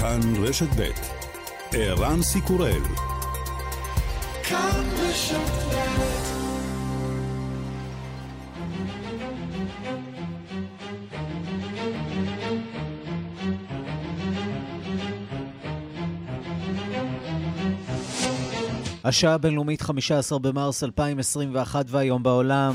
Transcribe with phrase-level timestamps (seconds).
[0.00, 0.90] כאן רשת ב'
[1.72, 2.82] ערן סיקורל
[4.42, 5.80] כאן רשת ב'
[19.04, 22.74] השעה הבינלאומית 15 במרס 2021 והיום בעולם.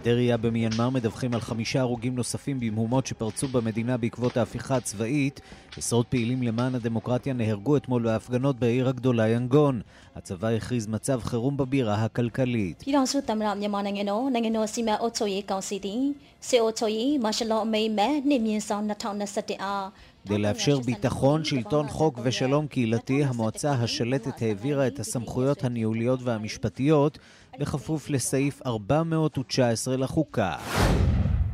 [0.00, 5.40] עדי ראייה במיינמר מדווחים על חמישה הרוגים נוספים במהומות שפרצו במדינה בעקבות ההפיכה הצבאית.
[5.76, 9.80] עשרות פעילים למען הדמוקרטיה נהרגו אתמול בהפגנות בעיר הגדולה ינגון.
[10.16, 12.76] הצבא הכריז מצב חירום בבירה הכלכלית.
[12.84, 16.02] ပြည်ထောင်စုသမ္မတမြန်မာနိုင်ငံတော်နိုင်ငံတော်စီမံအုပ်ချုပ်ရေးကောင်စီသည်
[16.48, 19.86] စစ်အုပ်ချုပ်ရေးမာရှယ်လောအမိန့်မဲ့နှစ်မြင့်ဆောင်2021အား
[20.25, 27.17] כדי לאפשר ביטחון, שלטון חוק ושלום קהילתי, המועצה השלטת העבירה את הסמכויות הניהוליות והמשפטיות
[27.59, 30.55] בכפוף לסעיף 419 לחוקה.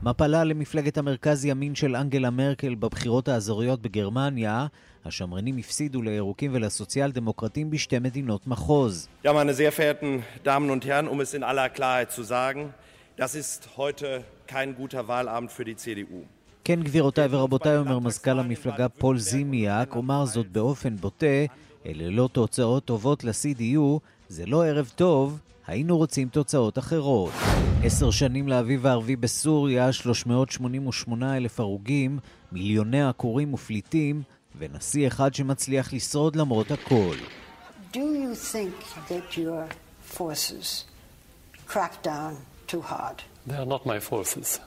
[0.04, 4.68] מפלה למפלגת המרכז ימין של אנגלה מרקל בבחירות האזוריות בגרמניה.
[5.06, 9.08] השמרנים הפסידו לירוקים ולסוציאל דמוקרטים בשתי מדינות מחוז.
[9.24, 12.74] Ja, meine sehr verehrten Damen und Herren, um es in aller Klarheit zu sagen,
[13.16, 16.26] das ist heute kein guter Wahlabend für die CDU.
[16.68, 21.26] כן, גבירותיי ורבותיי, אומר מזכ"ל המפלגה פול זימיאק, אומר זאת באופן בוטה,
[21.86, 27.32] אלה לא תוצאות טובות ל-CDU, זה לא ערב טוב, היינו רוצים תוצאות אחרות.
[27.84, 32.20] עשר שנים לאביב הערבי בסוריה, 388 אלף הרוגים,
[32.52, 34.22] מיליוני עקורים ופליטים,
[34.60, 37.16] ונשיא אחד שמצליח לשרוד למרות הכל.
[37.94, 39.68] Do you think that your
[40.18, 40.84] forces
[41.68, 42.34] cracked down
[42.68, 43.24] too hard?
[43.48, 44.60] They are not my forces.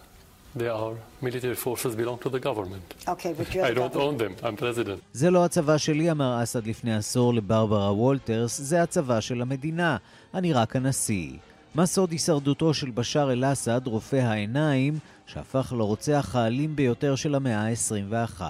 [0.56, 2.86] They are military forces belong to the government.
[3.06, 4.34] Okay, but you're I don't own them.
[4.42, 5.00] I'm president.
[5.12, 9.96] זה לא הצבא שלי, אמר אסד לפני עשור לברברה וולטרס, זה הצבא של המדינה.
[10.34, 11.30] אני רק הנשיא.
[11.74, 18.42] מה סוד הישרדותו של בשאר אל-אסד, רופא העיניים, שהפך לרוצח האלים ביותר של המאה ה-21?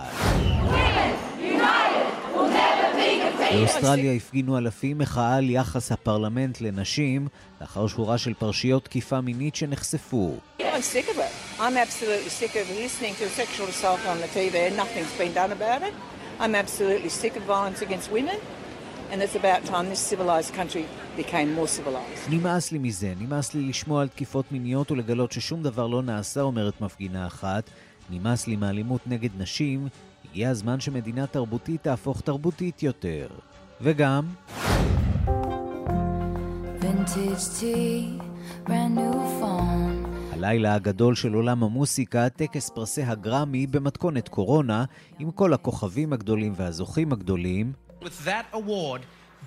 [3.52, 7.28] באוסטרליה הפגינו אלפים מחאה על יחס הפרלמנט לנשים,
[7.60, 10.36] לאחר שורה של פרשיות תקיפה מינית שנחשפו.
[10.64, 11.32] I'm sick of it.
[11.64, 15.52] I'm absolutely sick of listening to sexual assault on the TV and nothing's been done
[15.52, 15.94] about it.
[16.42, 18.38] I'm absolutely sick of violence against women.
[19.10, 20.84] And it's about time this civilised country
[21.16, 22.28] became more civilised.
[22.30, 26.80] נמאס לי מזה, נמאס לי לשמוע על תקיפות מיניות ולגלות ששום דבר לא נעשה, אומרת
[26.80, 27.70] מפגינה אחת.
[28.10, 29.88] נמאס לי מאלימות נגד נשים,
[30.30, 33.28] הגיע הזמן שמדינה תרבותית תהפוך תרבותית יותר.
[33.80, 34.24] וגם,
[36.80, 38.18] Vintage tea,
[38.66, 39.29] brand new.
[40.40, 44.84] הלילה הגדול של עולם המוסיקה, טקס פרסי הגרמי במתכונת קורונה,
[45.18, 49.00] עם כל הכוכבים הגדולים והזוכים הגדולים, With that award,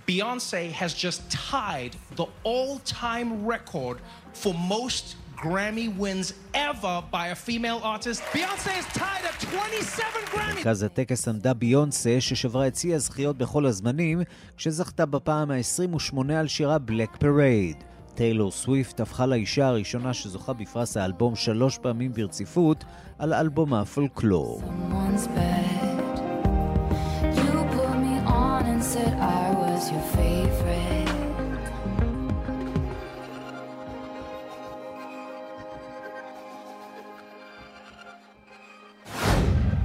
[0.08, 1.20] Beyonce has just
[1.52, 3.98] tied the all time record
[4.42, 5.06] for most
[5.44, 6.28] Grammy wins
[6.70, 8.22] ever by a female artist.
[8.34, 10.54] Beyonce is tied at 27 Grammys.
[10.54, 14.22] במרכז הטקס עמדה ביונסה, ששברה את שיא הזכיות בכל הזמנים,
[14.58, 17.93] כשזכתה בפעם ה-28 על שירה Black Parade.
[18.16, 22.84] טיילור סוויפט הפכה לאישה הראשונה שזוכה בפרס האלבום שלוש פעמים ברציפות
[23.20, 24.62] על אלבום הפולקלור.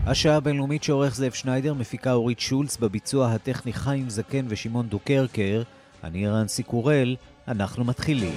[0.07, 5.63] השעה הבינלאומית שעורך זאב שניידר, מפיקה אורית שולץ, בביצוע הטכני חיים זקן ושמעון דוקרקר.
[6.05, 7.17] אני רנסי קורל,
[7.49, 8.35] אנחנו מתחילים.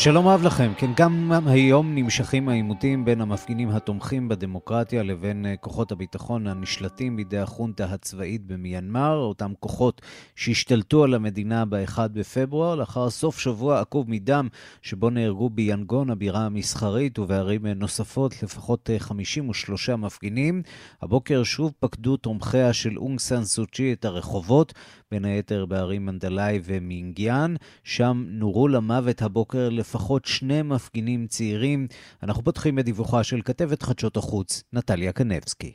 [0.00, 0.72] שלום רב לכם.
[0.76, 7.38] כן, גם היום נמשכים העימותים בין המפגינים התומכים בדמוקרטיה לבין אה, כוחות הביטחון הנשלטים בידי
[7.38, 10.02] החונטה הצבאית במיינמר, אותם כוחות
[10.36, 14.48] שהשתלטו על המדינה ב-1 בפברואר, לאחר סוף שבוע עקוב מדם
[14.82, 20.62] שבו נהרגו ביאנגון, הבירה המסחרית, ובערים אה, נוספות לפחות אה, 53 מפגינים.
[21.02, 24.74] הבוקר שוב פקדו תומכיה של אונג סן סוצ'י את הרחובות,
[25.10, 27.54] בין היתר בערים מנדלאי ומינגיאן.
[27.84, 31.86] שם נורו למוות הבוקר לפחות שני מפגינים צעירים.
[32.22, 35.72] אנחנו פותחים בדיווחה של כתבת חדשות החוץ, נטליה קנבסקי.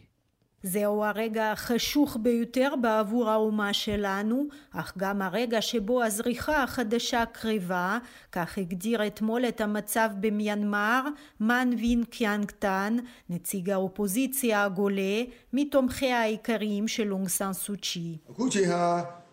[0.64, 7.98] זהו הרגע החשוך ביותר בעבור האומה שלנו, אך גם הרגע שבו הזריחה החדשה קרבה,
[8.32, 11.02] כך הגדיר אתמול את המצב במיינמר
[11.40, 12.98] מן וין קיאנגטן,
[13.30, 15.22] נציג האופוזיציה הגולה,
[15.54, 18.18] מתומכיה העיקריים של אונג סן סוצ'י.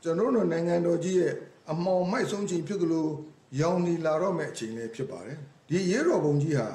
[0.00, 1.34] အခုချိန်ဟာကျွန်တော်တို့နိုင်ငံတော်ကြီးရဲ့
[1.70, 3.06] အမောင်မိုက်ဆုံးချိန်ဖြစ်သလို
[3.60, 5.38] ရောင်နေလာတော့မဲ့အချိန်လေးဖြစ်ပါတယ်
[5.68, 6.68] ဒီရဲတော်ပုံကြီးဟာ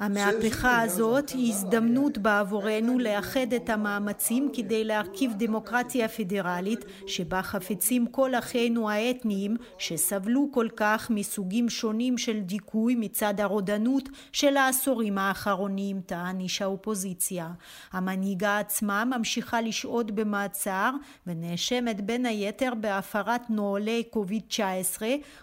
[0.00, 8.34] המהפכה הזאת היא הזדמנות בעבורנו לאחד את המאמצים כדי להרכיב דמוקרטיה פדרלית שבה חפצים כל
[8.34, 16.40] אחינו האתניים שסבלו כל כך מסוגים שונים של דיכוי מצד הרודנות של העשורים האחרונים, טען
[16.40, 17.48] איש האופוזיציה.
[17.92, 20.90] המנהיגה עצמה ממשיכה לשהות במעצר
[21.26, 25.02] ונאשמת בין היתר בהפרת נוהלי קוביד-19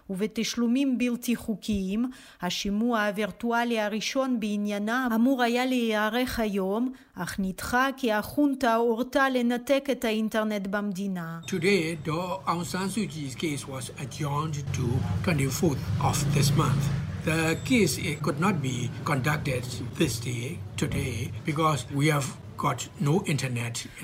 [0.09, 2.09] ובתשלומים בלתי חוקיים חוקיים,
[2.41, 10.05] השימוע הווירטואלי הראשון בעניינה אמור היה להיערך היום, אך נדחה כי החונטה הורתה לנתק את
[10.05, 11.39] האינטרנט במדינה.
[11.47, 12.07] Today,
[12.47, 14.85] Aung San Suu Kyi's case was adjourned to
[15.25, 16.83] 24th of this month.
[17.25, 17.93] The case
[18.23, 19.63] could not be conducted
[19.99, 22.27] this day, today, because we have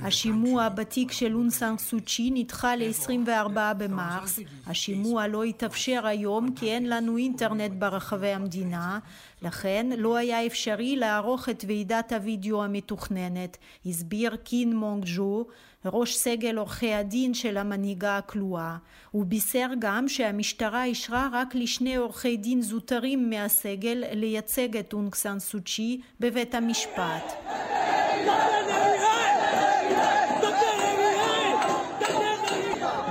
[0.02, 4.40] השימוע בתיק של און סאן סו צ'י נדחה ל-24 במרס.
[4.68, 9.00] השימוע לא התאפשר היום כי אין לנו אינטרנט ברחבי המדינה,
[9.42, 15.46] לכן לא היה אפשרי לערוך את ועידת הווידאו המתוכננת, הסביר קין מונג ג'ו,
[15.86, 18.78] ראש סגל עורכי הדין של המנהיגה הכלואה.
[19.12, 25.40] הוא בישר גם שהמשטרה אישרה רק לשני עורכי דין זוטרים מהסגל לייצג את אונג סאן
[25.40, 27.34] סו צ'י בבית המשפט.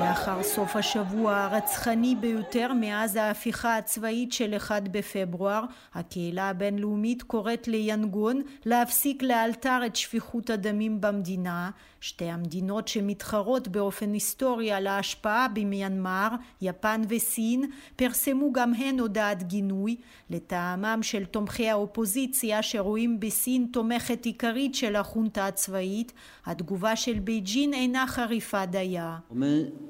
[0.00, 5.64] לאחר סוף השבוע הרצחני ביותר מאז ההפיכה הצבאית של 1 בפברואר,
[5.94, 11.70] הקהילה הבינלאומית קוראת ליאנגון להפסיק לאלתר את שפיכות הדמים במדינה.
[12.05, 16.27] שתי המדינות שמתחרות באופן היסטורי על ההשפעה במיינמר,
[16.61, 19.95] יפן וסין, פרסמו גם הן הודעת גינוי,
[20.29, 26.13] לטעמם של תומכי האופוזיציה שרואים בסין תומכת עיקרית של החונטה הצבאית,
[26.45, 29.19] התגובה של בייג'ין אינה חריפה דייה.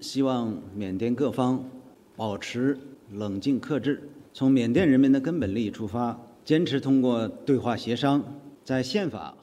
[0.01, 1.63] 希望缅甸各方
[2.17, 2.77] 保持
[3.11, 8.21] 冷静克制，从缅甸人民的根本利益出发，坚持通过对话协商，
[8.65, 9.33] 在宪法。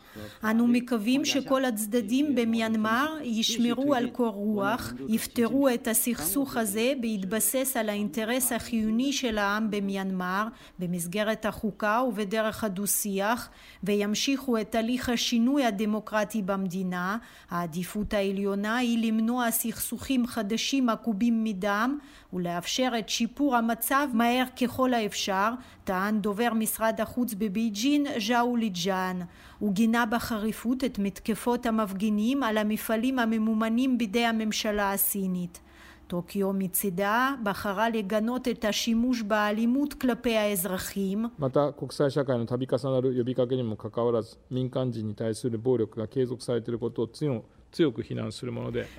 [0.44, 7.89] אנו מקווים שכל הצדדים במיינמר ישמרו על קור רוח, יפתרו את הסכסוך הזה בהתבסס על
[7.89, 10.48] האינטרס החיוני של העם במיינמר
[10.80, 13.50] במסגרת החוקה ובדרך הדו-שיח
[13.83, 17.18] וימשיכו את הליך השינוי הדמוקרטי במדינה.
[17.50, 21.98] העדיפות העליונה היא למנוע סכסוכים חדשים עקובים מדם
[22.33, 25.50] ולאפשר את שיפור המצב מהר ככל האפשר,
[25.83, 29.19] טען דובר משרד החוץ בבייג'ין ז'או ליג'אן.
[29.62, 35.61] הוא גינה בחריפות את מתקפות המפגינים על המפעלים הממומנים בידי הממשלה הסינית.
[36.06, 41.26] טוקיו מצידה בחרה לגנות את השימוש באלימות כלפי האזרחים.
[41.38, 47.44] また国際社会の度重なる呼びかけにもかかわらず民間人に対する暴力が継続されていることを強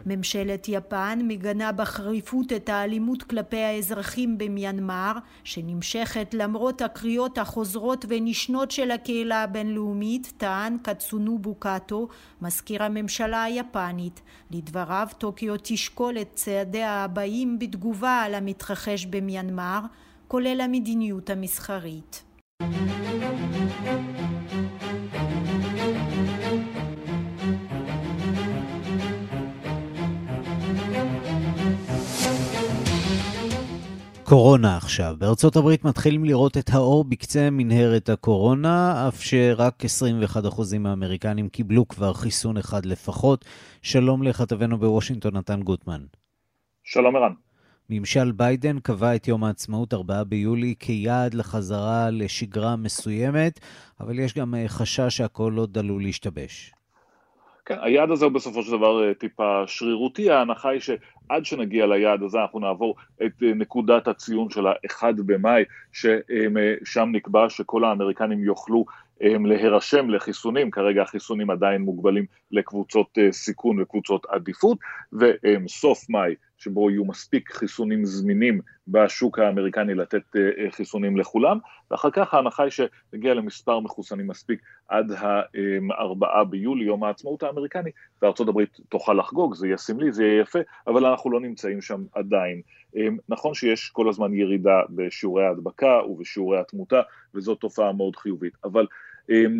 [0.06, 5.12] ממשלת יפן מגנה בחריפות את האלימות כלפי האזרחים במיינמר,
[5.44, 12.09] שנמשכת למרות הקריאות החוזרות ונשנות של הקהילה הבינלאומית, טען קצונו בוקאטו,
[12.43, 14.21] מזכיר הממשלה היפנית.
[14.50, 19.81] לדבריו, טוקיו תשקול את צעדיה הבאים בתגובה על המתרחש במיינמר,
[20.29, 22.25] כולל המדיניות המסחרית.
[34.34, 35.14] קורונה עכשיו.
[35.19, 42.12] בארצות הברית מתחילים לראות את האור בקצה מנהרת הקורונה, אף שרק 21% מהאמריקנים קיבלו כבר
[42.12, 43.44] חיסון אחד לפחות.
[43.82, 46.00] שלום לכתבנו בוושינגטון, נתן גוטמן.
[46.84, 47.32] שלום ערן.
[47.91, 53.60] ממשל ביידן קבע את יום העצמאות 4 ביולי כיעד לחזרה לשגרה מסוימת,
[54.00, 56.72] אבל יש גם אה, חשש שהכל עוד עלול להשתבש.
[57.67, 60.81] כן, היעד הזה הוא בסופו של דבר אה, טיפה שרירותי, ההנחה היא
[61.28, 62.94] שעד שנגיע ליעד הזה אנחנו נעבור
[63.26, 68.84] את אה, נקודת הציון של ה-1 במאי, ששם נקבע שכל האמריקנים יוכלו
[69.20, 74.78] להירשם לחיסונים, כרגע החיסונים עדיין מוגבלים לקבוצות אה, סיכון וקבוצות עדיפות,
[75.12, 76.34] וסוף מאי
[76.65, 81.59] שבו יהיו מספיק חיסונים זמינים בשוק האמריקני לתת אה, אה, חיסונים לכולם,
[81.91, 87.91] ואחר כך ההנחה היא שנגיע למספר מחוסנים מספיק עד ה-4 ביולי, יום העצמאות האמריקני,
[88.23, 92.05] וארצות הברית תוכל לחגוג, זה יהיה סמלי, זה יהיה יפה, אבל אנחנו לא נמצאים שם
[92.15, 92.61] עדיין.
[93.29, 97.01] נכון שיש כל הזמן ירידה בשיעורי ההדבקה ובשיעורי התמותה,
[97.35, 98.87] וזו תופעה מאוד חיובית, אבל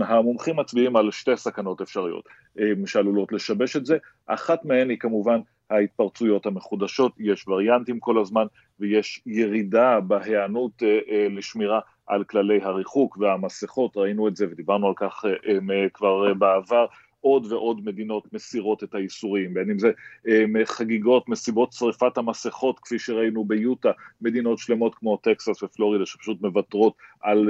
[0.01, 2.25] המומחים מצביעים על שתי סכנות אפשריות
[2.87, 3.97] שעלולות לשבש את זה,
[4.27, 8.47] אחת מהן היא כמובן ההתפרצויות המחודשות, יש וריאנטים כל הזמן
[8.81, 14.95] ויש ירידה בהיענות אה, אה, לשמירה על כללי הריחוק והמסכות, ראינו את זה ודיברנו על
[14.97, 16.87] כך אה, כבר בעבר,
[17.21, 19.91] עוד ועוד מדינות מסירות את האיסורים, בין אם זה
[20.65, 23.91] חגיגות, מסיבות שריפת המסכות, כפי שראינו ביוטה,
[24.21, 27.49] מדינות שלמות כמו טקסס ופלורידה שפשוט מוותרות על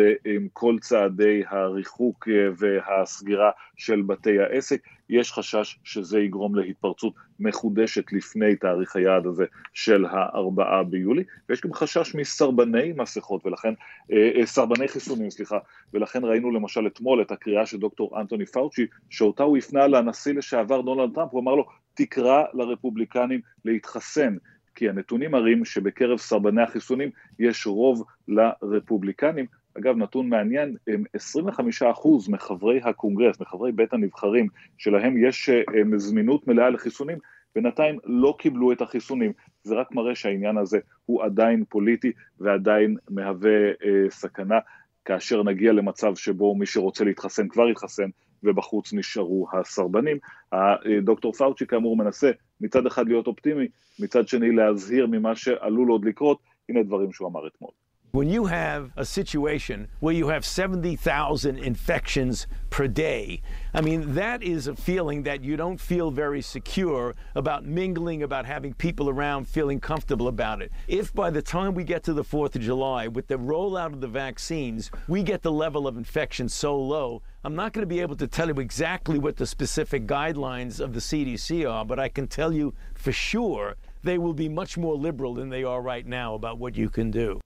[0.52, 4.80] כל צעדי הריחוק והסגירה של בתי העסק.
[5.08, 11.72] יש חשש שזה יגרום להתפרצות מחודשת לפני תאריך היעד הזה של הארבעה ביולי, ויש גם
[11.72, 13.74] חשש מסרבני מסכות ולכן,
[14.12, 15.58] אה, סרבני חיסונים, סליחה,
[15.94, 20.80] ולכן ראינו למשל אתמול את הקריאה של דוקטור אנטוני פאוצ'י, שאותה הוא הפנה לנשיא לשעבר
[20.80, 24.36] דונלד טראמפ, הוא אמר לו, תקרא לרפובליקנים להתחסן.
[24.74, 29.46] כי הנתונים מראים שבקרב סרבני החיסונים יש רוב לרפובליקנים,
[29.78, 30.76] אגב, נתון מעניין,
[31.16, 31.82] 25%
[32.28, 35.62] מחברי הקונגרס, מחברי בית הנבחרים, שלהם יש אה,
[35.96, 37.18] זמינות מלאה לחיסונים,
[37.54, 39.32] בינתיים לא קיבלו את החיסונים.
[39.62, 44.58] זה רק מראה שהעניין הזה הוא עדיין פוליטי ועדיין מהווה אה, סכנה,
[45.04, 48.08] כאשר נגיע למצב שבו מי שרוצה להתחסן כבר יתחסן,
[48.42, 50.18] ובחוץ נשארו הסרבנים.
[50.52, 53.68] הדוקטור פאוצ'י כאמור מנסה מצד אחד להיות אופטימי,
[54.00, 56.38] מצד שני להזהיר ממה שעלול עוד לקרות,
[56.68, 57.70] הנה דברים שהוא אמר אתמול.
[58.14, 63.42] When you have a situation where you have 70,000 infections per day,
[63.74, 68.46] I mean, that is a feeling that you don't feel very secure about mingling, about
[68.46, 70.70] having people around feeling comfortable about it.
[70.86, 74.00] If by the time we get to the 4th of July, with the rollout of
[74.00, 77.98] the vaccines, we get the level of infection so low, I'm not going to be
[77.98, 82.10] able to tell you exactly what the specific guidelines of the CDC are, but I
[82.10, 86.06] can tell you for sure they will be much more liberal than they are right
[86.06, 87.40] now about what you can do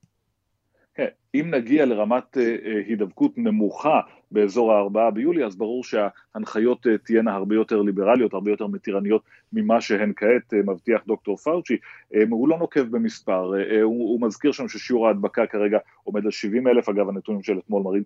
[0.99, 2.37] hit אם נגיע לרמת
[2.87, 3.99] הידבקות נמוכה
[4.31, 9.21] באזור הארבעה ביולי, אז ברור שההנחיות תהיינה הרבה יותר ליברליות, הרבה יותר מתירניות
[9.53, 11.77] ממה שהן כעת, מבטיח דוקטור פאוצ'י.
[12.29, 13.51] הוא לא נוקב במספר,
[13.83, 17.83] הוא, הוא מזכיר שם ששיעור ההדבקה כרגע עומד על 70 אלף, אגב הנתונים של אתמול
[17.83, 18.03] מראים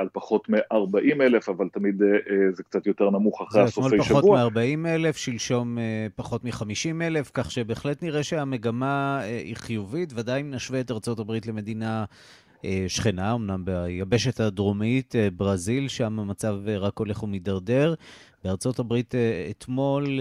[0.00, 2.02] על פחות מ-40 אלף, אבל תמיד
[2.50, 4.18] זה קצת יותר נמוך אחרי הסופי שבוע.
[4.18, 5.78] אתמול פחות מ-40 אלף, שלשום
[6.16, 12.04] פחות מ-50 אלף, כך שבהחלט נראה שהמגמה היא חיובית, ודאי אם נשווה את ארה"ב למדינה...
[12.88, 17.94] שכנה, אמנם ביבשת הדרומית, ברזיל, שם המצב רק הולך ומידרדר.
[18.44, 19.14] בארצות הברית
[19.50, 20.20] אתמול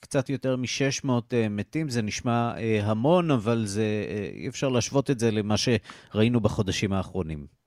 [0.00, 1.08] קצת יותר מ-600
[1.50, 2.52] מתים, זה נשמע
[2.82, 7.61] המון, אבל זה, אי אפשר להשוות את זה למה שראינו בחודשים האחרונים.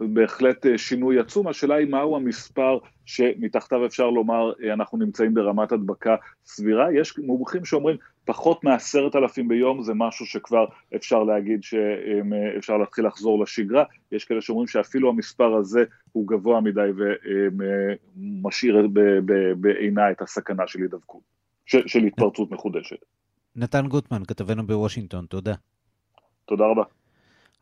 [0.00, 6.92] בהחלט שינוי עצום, השאלה היא מהו המספר שמתחתיו אפשר לומר אנחנו נמצאים ברמת הדבקה סבירה,
[6.94, 13.42] יש מומחים שאומרים פחות מעשרת אלפים ביום זה משהו שכבר אפשר להגיד שאפשר להתחיל לחזור
[13.42, 16.90] לשגרה, יש כאלה שאומרים שאפילו המספר הזה הוא גבוה מדי
[18.16, 18.88] ומשאיר
[19.56, 21.22] בעינה את הסכנה של הידבקות,
[21.66, 23.04] של התפרצות מחודשת.
[23.56, 25.54] נתן גוטמן, כתבנו בוושינגטון, תודה.
[26.44, 26.82] תודה רבה.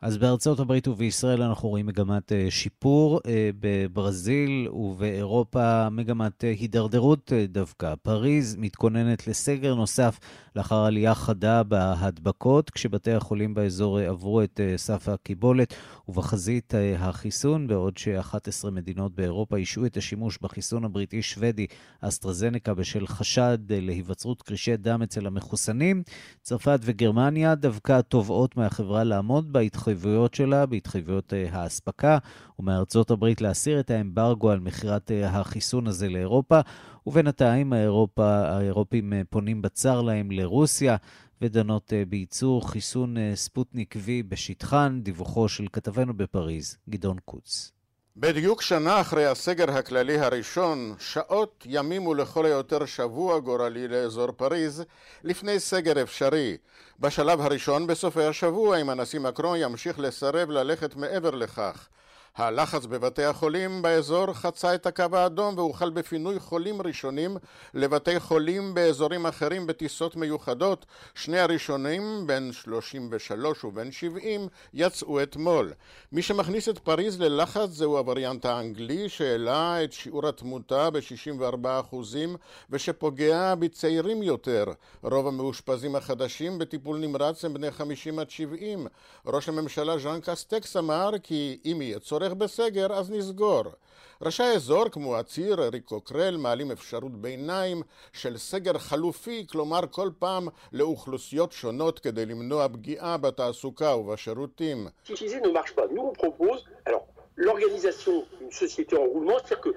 [0.02, 3.20] אז בארצות הברית ובישראל אנחנו רואים מגמת שיפור,
[3.60, 7.94] בברזיל ובאירופה מגמת הידרדרות דווקא.
[8.02, 10.18] פריז מתכוננת לסגר נוסף
[10.56, 15.74] לאחר עלייה חדה בהדבקות, כשבתי החולים באזור עברו את סף הקיבולת
[16.08, 21.66] ובחזית החיסון, בעוד ש-11 מדינות באירופה אישרו את השימוש בחיסון הבריטי-שוודי
[22.00, 26.02] אסטרזנקה בשל חשד להיווצרות קרישי דם אצל המחוסנים.
[26.42, 32.18] צרפת וגרמניה דווקא תובעות מהחברה לעמוד בהתחייבויות שלה, בהתחייבויות האספקה,
[32.58, 36.60] ומארצות הברית להסיר את האמברגו על מכירת החיסון הזה לאירופה.
[37.06, 40.96] ובינתיים האירופה, האירופים פונים בצר להם לרוסיה
[41.42, 47.72] ודנות בייצור חיסון ספוטניק V בשטחן, דיווחו של כתבנו בפריז, גדעון קוץ.
[48.16, 54.84] בדיוק שנה אחרי הסגר הכללי הראשון, שעות, ימים ולכל היותר שבוע גורלי לאזור פריז,
[55.24, 56.56] לפני סגר אפשרי.
[57.00, 61.88] בשלב הראשון בסופי השבוע, אם הנשיא מקרון ימשיך לסרב ללכת מעבר לכך.
[62.36, 67.36] הלחץ בבתי החולים באזור חצה את הקו האדום והוחל בפינוי חולים ראשונים
[67.74, 70.86] לבתי חולים באזורים אחרים בטיסות מיוחדות.
[71.14, 75.72] שני הראשונים, בין 33 ובין 70, יצאו אתמול.
[76.12, 81.96] מי שמכניס את פריז ללחץ זהו הווריאנט האנגלי שהעלה את שיעור התמותה ב-64%
[82.70, 84.64] ושפוגע בצעירים יותר.
[85.02, 88.86] רוב המאושפזים החדשים בטיפול נמרץ הם בני 50 עד 70.
[89.26, 93.62] ראש הממשלה ז'אן קסטקס אמר כי אם יהיה צורך בסגר אז נסגור.
[94.22, 100.48] ראשי האזור כמו הציר ריקו קרל מעלים אפשרות ביניים של סגר חלופי, כלומר כל פעם
[100.72, 104.88] לאוכלוסיות שונות כדי למנוע פגיעה בתעסוקה ובשירותים.
[107.36, 109.70] L'organisation d'une société en roulement, c'est-à-dire que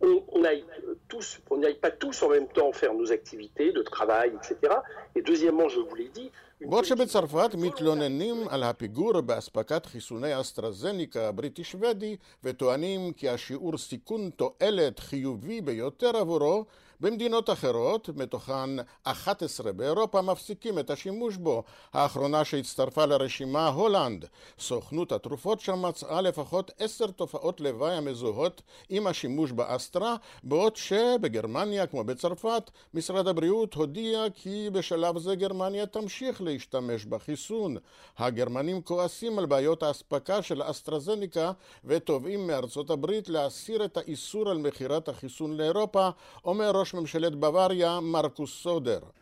[0.00, 0.64] on, on aille
[1.08, 4.74] tous, on n'aille pas tous en même temps faire nos activités de travail, etc.
[5.14, 12.16] Et deuxièmement, je vous l'ai dit, בעוד שבצרפת מתלוננים על הפיגור באספקת חיסוני אסטרזניקה הבריטי-שוודי
[12.44, 16.64] וטוענים כי השיעור סיכון תועלת חיובי ביותר עבורו
[17.00, 18.70] במדינות אחרות, מתוכן
[19.02, 21.62] 11 באירופה, מפסיקים את השימוש בו.
[21.92, 24.24] האחרונה שהצטרפה לרשימה, הולנד.
[24.58, 32.04] סוכנות התרופות שם מצאה לפחות עשר תופעות לוואי המזוהות עם השימוש באסטרה, בעוד שבגרמניה, כמו
[32.04, 37.76] בצרפת, משרד הבריאות הודיע כי בשלב זה גרמניה תמשיך להשתמש בחיסון.
[38.18, 41.52] הגרמנים כועסים על בעיות האספקה של אסטרזניקה
[41.84, 46.08] ותובעים מארצות הברית להסיר את האיסור על מכירת החיסון לאירופה,
[46.44, 46.85] אומר ראש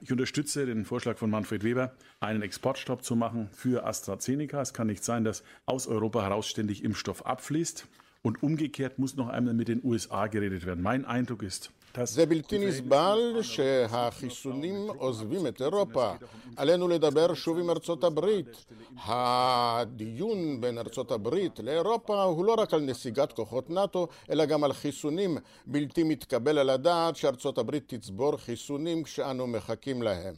[0.01, 4.61] Ich unterstütze den Vorschlag von Manfred Weber, einen Exportstopp zu machen für AstraZeneca.
[4.61, 7.87] Es kann nicht sein, dass aus Europa heraus ständig Impfstoff abfließt.
[8.23, 10.83] Und umgekehrt muss noch einmal mit den USA geredet werden.
[10.83, 16.13] Mein Eindruck ist, זה בלתי נסבל שהחיסונים עוזבים את אירופה.
[16.57, 18.65] עלינו לדבר שוב עם ארצות הברית.
[19.05, 24.73] הדיון בין ארצות הברית לאירופה הוא לא רק על נסיגת כוחות נאט"ו, אלא גם על
[24.73, 25.39] חיסונים.
[25.67, 30.35] בלתי מתקבל על הדעת שארצות הברית תצבור חיסונים כשאנו מחכים להם.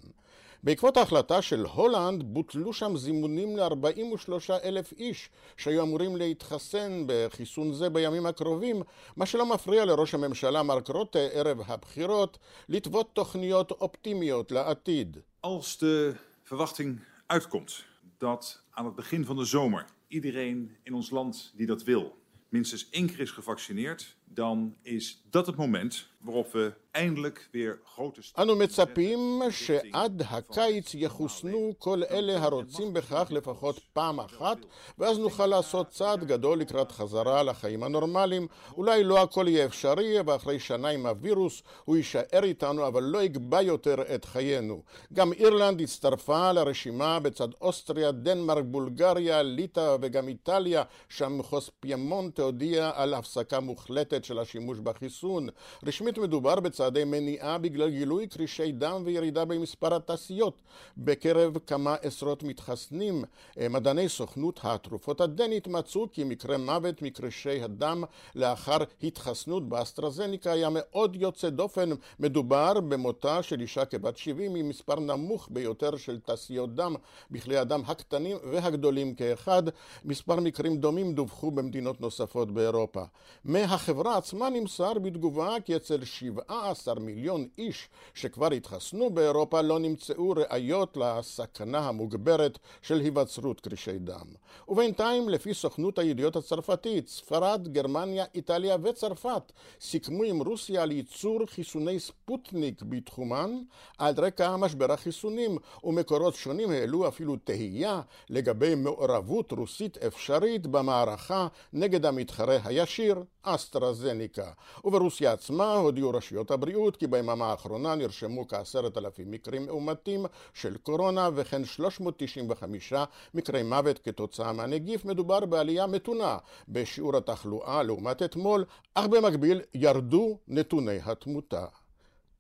[0.67, 4.31] בעקבות ההחלטה של הולנד בוטלו שם זימונים ל-43
[4.65, 8.83] אלף איש שהיו אמורים להתחסן בחיסון זה בימים הקרובים,
[9.17, 15.17] מה שלא מפריע לראש הממשלה מרק רוטה ערב הבחירות לטוות תוכניות אופטימיות לעתיד.
[15.47, 16.15] Als de
[16.49, 17.85] verwachting uitkomt
[18.19, 22.17] dat aan het begin van de zomer iedereen in ons land die dat wil
[22.49, 28.21] minstens één keer is gevaccineerd, dan is dat het moment waarop we eindelijk weer grote...
[28.39, 34.59] אנו מצפים שעד הקיץ יחוסנו כל אלה הרוצים בכך לפחות פעם אחת,
[34.99, 38.47] ואז נוכל לעשות צעד גדול לקראת חזרה לחיים הנורמליים.
[38.77, 43.63] אולי לא הכל יהיה אפשרי, ואחרי שנה עם הווירוס הוא יישאר איתנו, אבל לא יקבע
[43.63, 44.83] יותר את חיינו.
[45.13, 52.91] גם אירלנד הצטרפה לרשימה בצד אוסטריה, דנמרק, בולגריה, ליטא וגם איטליה, שם מחוז פיימונט הודיע
[52.95, 55.49] על הפסקה מוחלטת של השימוש בחיסון.
[55.87, 60.63] רשמית מדובר בצעדי מניעה בגלל גילוי קרישי דם וירידה במספר הטסיות
[60.97, 63.25] בקרב כמה עשרות מתחסנים.
[63.71, 68.05] מדעני סוכנות התרופות הדנית מצאו כי מקרה מוות מקרישי הדם
[68.35, 71.91] לאחר התחסנות באסטרזניקה היה מאוד יוצא דופן.
[72.21, 76.95] מדובר במותה של אישה כבת 70 עם מספר נמוך ביותר של תעשיות דם
[77.31, 79.63] בכלי הדם הקטנים והגדולים כאחד.
[80.05, 83.03] מספר מקרים דומים דווחו במדינות נוספות באירופה.
[83.45, 90.97] מהחברה עצמה נמסר בתגובה כי אצל 17 מיליון איש שכבר התחסנו באירופה לא נמצאו ראיות
[90.97, 94.27] לסכנה המוגברת של היווצרות קרישי דם.
[94.69, 102.01] ובינתיים, לפי סוכנות הידיעות הצרפתית, ספרד, גרמניה, איטליה וצרפת סיכמו עם רוסיה על ייצור חיסוני
[102.01, 103.51] ספוטניק בתחומן
[103.99, 112.07] על רקע משבר החיסונים, ומקורות שונים העלו אפילו תהייה לגבי מעורבות רוסית אפשרית במערכה נגד
[112.07, 114.51] המתחרה הישיר, אסטרזניקה.
[114.85, 121.29] וברוסיה עצמה הודיעו רשויות הבריאות כי ביממה האחרונה נרשמו כעשרת אלפים מקרים מאומתים של קורונה
[121.35, 122.93] וכן 395
[123.35, 125.05] מקרי מוות כתוצאה מהנגיף.
[125.05, 131.67] מדובר בעלייה מתונה בשיעור התחלואה לעומת אתמול, אך במקביל ירדו נתוני התמותה.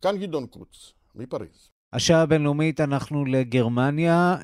[0.03, 1.76] כאן גדעון קוץ, מפריז.
[1.93, 4.37] השעה הבינלאומית אנחנו לגרמניה.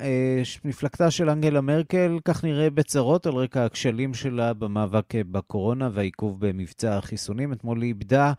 [0.65, 6.97] מפלגתה של אנגלה מרקל, כך נראה בצרות על רקע הכשלים שלה במאבק בקורונה והעיכוב במבצע
[6.97, 7.53] החיסונים.
[7.53, 8.33] אתמול היא איבדה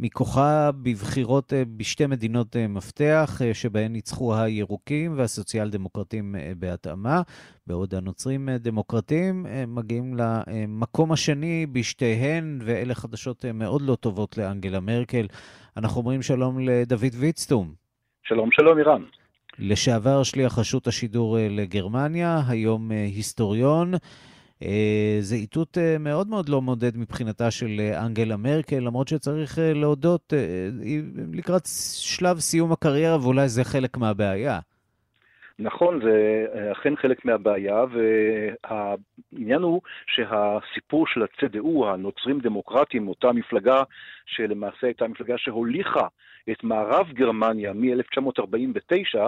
[0.00, 7.22] מכוחה בבחירות בשתי מדינות מפתח, שבהן ניצחו הירוקים והסוציאל דמוקרטים בהתאמה,
[7.66, 15.26] בעוד הנוצרים דמוקרטים מגיעים למקום השני בשתיהן, ואלה חדשות מאוד לא טובות לאנגלה מרקל.
[15.76, 17.81] אנחנו אומרים שלום לדוד ויצטום.
[18.32, 19.02] שלום, שלום, אירן.
[19.58, 23.92] לשעבר שליח רשות השידור לגרמניה, היום היסטוריון.
[25.20, 30.32] זה איתות מאוד מאוד לא מודד מבחינתה של אנגלה מרקל, למרות שצריך להודות,
[30.82, 31.62] היא לקראת
[32.00, 34.58] שלב סיום הקריירה, ואולי זה חלק מהבעיה.
[35.58, 37.84] נכון, זה אכן חלק מהבעיה,
[38.64, 43.82] והעניין הוא שהסיפור של הצדעו, הנוצרים דמוקרטים, אותה מפלגה
[44.26, 46.06] שלמעשה הייתה מפלגה שהוליכה
[46.50, 49.18] את מערב גרמניה מ-1949,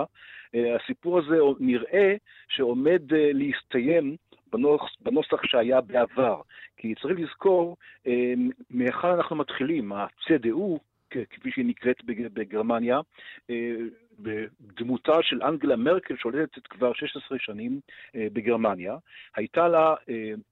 [0.55, 2.15] הסיפור הזה נראה
[2.49, 4.17] שעומד להסתיים
[4.53, 6.41] בנוסח, בנוסח שהיה בעבר.
[6.77, 7.77] כי צריך לזכור
[8.71, 13.01] מהיכן אנחנו מתחילים, הצדעו כפי שהיא נקראת בגרמניה,
[14.19, 17.81] בדמותה של אנגלה מרקל, שולטת כבר 16 שנים
[18.15, 18.97] בגרמניה.
[19.37, 19.95] הייתה לה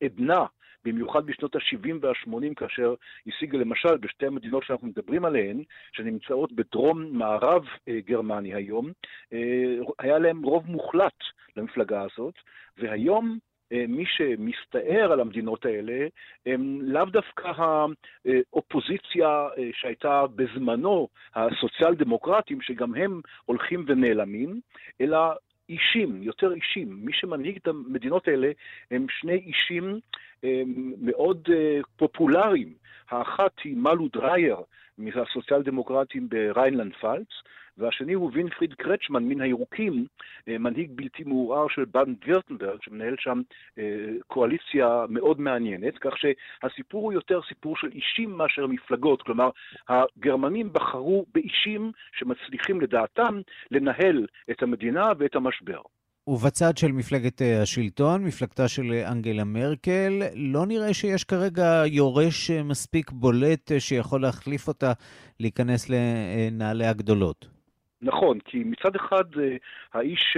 [0.03, 0.45] עדנה
[0.85, 2.95] במיוחד בשנות ה-70 וה-80, כאשר
[3.27, 7.65] השיגה למשל בשתי המדינות שאנחנו מדברים עליהן, שנמצאות בדרום-מערב
[8.07, 8.93] גרמניה היום,
[9.99, 11.19] היה להם רוב מוחלט
[11.57, 12.35] למפלגה הזאת,
[12.79, 13.39] והיום
[13.89, 16.07] מי שמסתער על המדינות האלה
[16.47, 24.61] הם לאו דווקא האופוזיציה שהייתה בזמנו הסוציאל דמוקרטים, שגם הם הולכים ונעלמים,
[25.01, 25.19] אלא
[25.69, 26.99] אישים, יותר אישים.
[27.03, 28.51] מי שמנהיג את המדינות האלה
[28.91, 30.01] הם שני אישים
[31.03, 31.49] מאוד
[31.97, 32.75] פופולריים.
[33.11, 34.57] האחת היא מלו דרייר
[34.99, 37.29] מהסוציאל דמוקרטים בריינלנד פלץ,
[37.79, 40.07] והשני הוא וינפריד קרצ'מן מן הירוקים,
[40.47, 43.41] מנהיג בלתי מעורער של באדן וירטמברג, שמנהל שם
[44.27, 49.51] קואליציה מאוד מעניינת, כך שהסיפור הוא יותר סיפור של אישים מאשר מפלגות, כלומר,
[49.89, 55.81] הגרמנים בחרו באישים שמצליחים לדעתם לנהל את המדינה ואת המשבר.
[56.27, 63.73] ובצד של מפלגת השלטון, מפלגתה של אנגלה מרקל, לא נראה שיש כרגע יורש מספיק בולט
[63.79, 64.93] שיכול להחליף אותה
[65.41, 67.62] להיכנס לנעלי הגדולות.
[68.03, 69.25] נכון, כי מצד אחד
[69.93, 70.37] האיש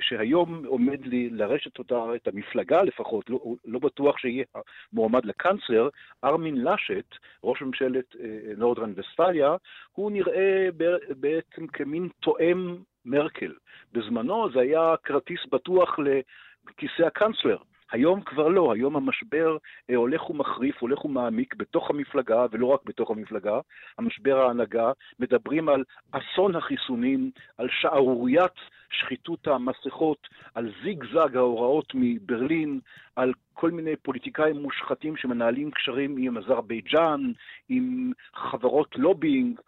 [0.00, 4.44] שהיום עומד לי לרשת אותה, את המפלגה לפחות, לא, לא בטוח שיהיה
[4.92, 5.88] מועמד לקאנצלר,
[6.24, 8.16] ארמין לשט, ראש ממשלת
[8.56, 9.56] נורדרן וסטליה,
[9.92, 10.68] הוא נראה
[11.10, 13.52] בעצם כמין תואם מרקל.
[13.92, 17.56] בזמנו זה היה כרטיס בטוח לכיסא הקאנצלר.
[17.92, 19.56] היום כבר לא, היום המשבר
[19.90, 23.60] אה, הולך ומחריף, הולך ומעמיק בתוך המפלגה, ולא רק בתוך המפלגה,
[23.98, 28.52] המשבר ההנהגה, מדברים על אסון החיסונים, על שערוריית
[28.90, 32.80] שחיתות המסכות, על זיגזג ההוראות מברלין,
[33.16, 37.32] על כל מיני פוליטיקאים מושחתים שמנהלים קשרים עם אזרבייג'אן,
[37.68, 39.60] עם חברות לובינג,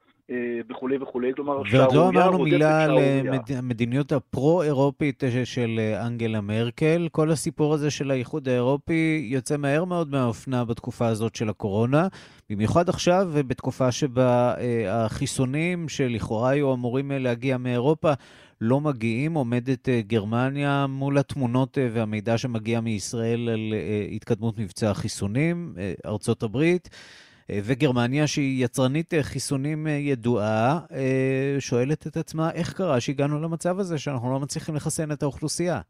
[0.70, 2.98] וכולי וכולי, כלומר שערורייה ועוד לא אמרנו מילה על
[3.56, 7.08] המדיניות הפרו-אירופית של אנגלה מרקל.
[7.12, 12.08] כל הסיפור הזה של האיחוד האירופי יוצא מהר מאוד מהאופנה בתקופה הזאת של הקורונה,
[12.50, 14.54] במיוחד עכשיו בתקופה שבה
[14.88, 18.12] החיסונים שלכאורה היו אמורים להגיע מאירופה
[18.60, 23.74] לא מגיעים, עומדת גרמניה מול התמונות והמידע שמגיע מישראל על
[24.12, 25.74] התקדמות מבצע החיסונים,
[26.06, 26.88] ארצות הברית.
[27.64, 30.80] וגרמניה, שהיא יצרנית חיסונים ידועה,
[31.58, 35.80] שואלת את עצמה איך קרה שהגענו למצב הזה שאנחנו לא מצליחים לחסן את האוכלוסייה.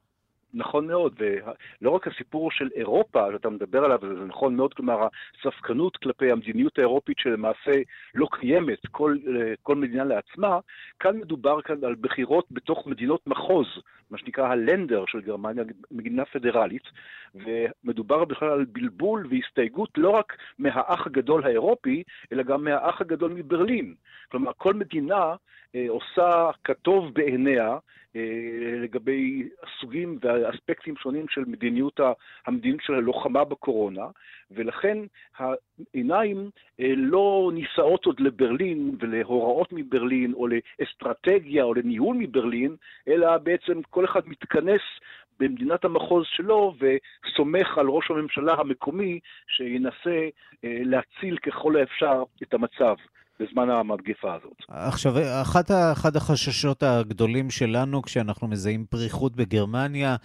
[0.54, 5.96] נכון מאוד, ולא רק הסיפור של אירופה שאתה מדבר עליו, זה נכון מאוד, כלומר הספקנות
[5.96, 7.72] כלפי המדיניות האירופית שלמעשה
[8.14, 9.16] לא קיימת, כל,
[9.62, 10.58] כל מדינה לעצמה,
[11.00, 13.66] כאן מדובר כאן על בחירות בתוך מדינות מחוז,
[14.10, 16.82] מה שנקרא הלנדר של גרמניה, מדינה פדרלית,
[17.34, 23.94] ומדובר בכלל על בלבול והסתייגות לא רק מהאח הגדול האירופי, אלא גם מהאח הגדול מברלין.
[24.30, 25.34] כלומר, כל מדינה אה,
[25.88, 27.76] עושה כטוב בעיניה,
[28.82, 29.48] לגבי
[29.80, 32.00] סוגים ואספקטים שונים של מדיניות,
[32.46, 34.06] המדיניות של הלוחמה בקורונה,
[34.50, 34.98] ולכן
[35.38, 36.50] העיניים
[36.96, 42.76] לא נישאות עוד לברלין ולהוראות מברלין, או לאסטרטגיה או לניהול מברלין,
[43.08, 44.82] אלא בעצם כל אחד מתכנס
[45.40, 50.28] במדינת המחוז שלו וסומך על ראש הממשלה המקומי שינסה
[50.62, 52.96] להציל ככל האפשר את המצב.
[53.42, 54.57] בזמן המגפה הזאת.
[54.68, 60.16] עכשיו, אחת, אחד החששות הגדולים שלנו כשאנחנו מזהים פריחות בגרמניה,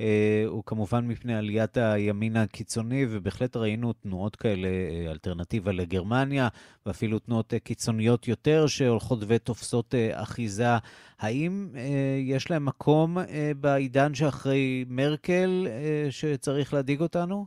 [0.00, 6.48] אה, הוא כמובן מפני עליית הימין הקיצוני, ובהחלט ראינו תנועות כאלה, אה, אלטרנטיבה לגרמניה,
[6.86, 10.76] ואפילו תנועות אה, קיצוניות יותר שהולכות ותופסות אה, אחיזה.
[11.20, 17.46] האם אה, יש להם מקום אה, בעידן שאחרי מרקל אה, שצריך להדאיג אותנו?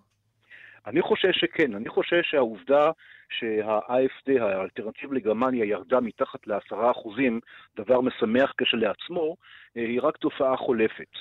[0.88, 1.76] אני חושש שכן.
[1.76, 2.92] אני חושש שהעובדה
[3.30, 7.40] שה-AFD, האלטרנטיב לגרמניה, ירדה מתחת לעשרה אחוזים,
[7.76, 9.36] דבר משמח כשלעצמו,
[9.78, 11.12] אה, היא רק תופעה חולפת.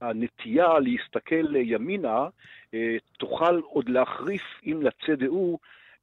[0.00, 2.28] הנטייה להסתכל ימינה
[2.74, 5.58] אה, תוכל עוד להחריף אם לצדעו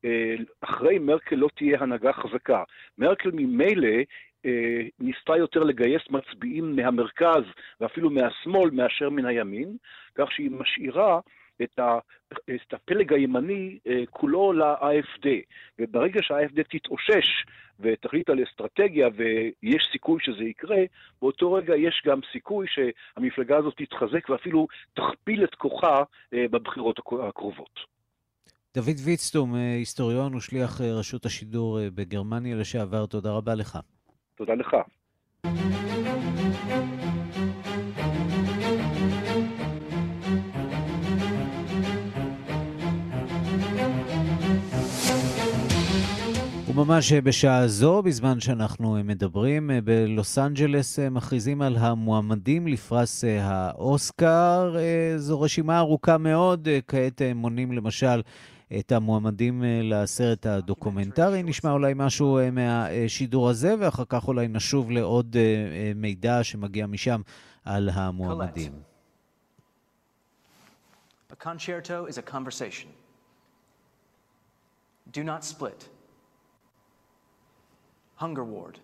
[0.06, 2.64] אה, אחרי מרקל לא תהיה הנהגה חזקה.
[2.98, 3.98] מרקל ממילא
[5.00, 7.44] ניסתה יותר לגייס מצביעים מהמרכז
[7.82, 9.78] ואפילו מהשמאל מאשר מן הימין,
[10.16, 11.20] כך שהיא משאירה
[11.62, 11.98] את, ה,
[12.34, 15.28] את הפלג הימני אה, כולו ל-AFD.
[15.80, 17.46] וברגע שה-AFD תתאושש
[17.80, 20.82] ותחליט על אסטרטגיה ויש סיכוי שזה יקרה,
[21.22, 27.80] באותו רגע יש גם סיכוי שהמפלגה הזאת תתחזק ואפילו תכפיל את כוחה אה, בבחירות הקרובות.
[28.76, 33.78] דוד ויצטום, אה, היסטוריון ושליח רשות השידור בגרמניה לשעבר, תודה רבה לך.
[34.36, 34.76] תודה לך.
[46.84, 54.76] וממש בשעה זו, בזמן שאנחנו מדברים, בלוס אנג'לס מכריזים על המועמדים לפרס האוסקר.
[55.18, 58.22] זו רשימה ארוכה מאוד, כעת מונים למשל
[58.80, 61.44] את המועמדים לסרט הדוקומנטרי.
[61.44, 65.36] נשמע אולי משהו מהשידור הזה, ואחר כך אולי נשוב לעוד
[65.96, 67.22] מידע שמגיע משם
[67.66, 68.72] על המועמדים.
[71.32, 72.88] A concerto is a conversation.
[75.14, 75.93] Do not split.
[78.24, 78.80] Hunger Ward.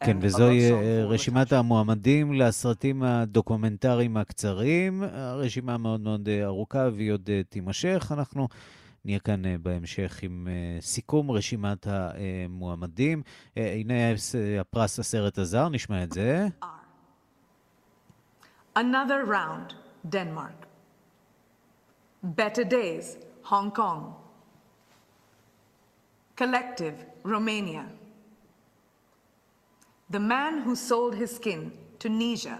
[0.00, 0.72] כן, וזוהי
[1.04, 5.02] רשימת המועמדים לסרטים הדוקומנטריים הקצרים.
[5.02, 8.12] הרשימה מאוד מאוד ארוכה והיא עוד תימשך.
[8.14, 8.48] אנחנו
[9.04, 10.48] נהיה כאן בהמשך עם
[10.80, 13.22] סיכום רשימת המועמדים.
[13.56, 13.94] הנה
[14.60, 16.46] הפרס הסרט הזר, נשמע את זה.
[18.76, 19.74] Another round,
[20.10, 20.66] Denmark.
[22.24, 23.06] Better Days,
[23.44, 24.23] Hong Kong.
[26.36, 26.96] Collective,
[27.34, 27.84] Romania.
[30.16, 32.56] The man who sold his skin, Tunisia.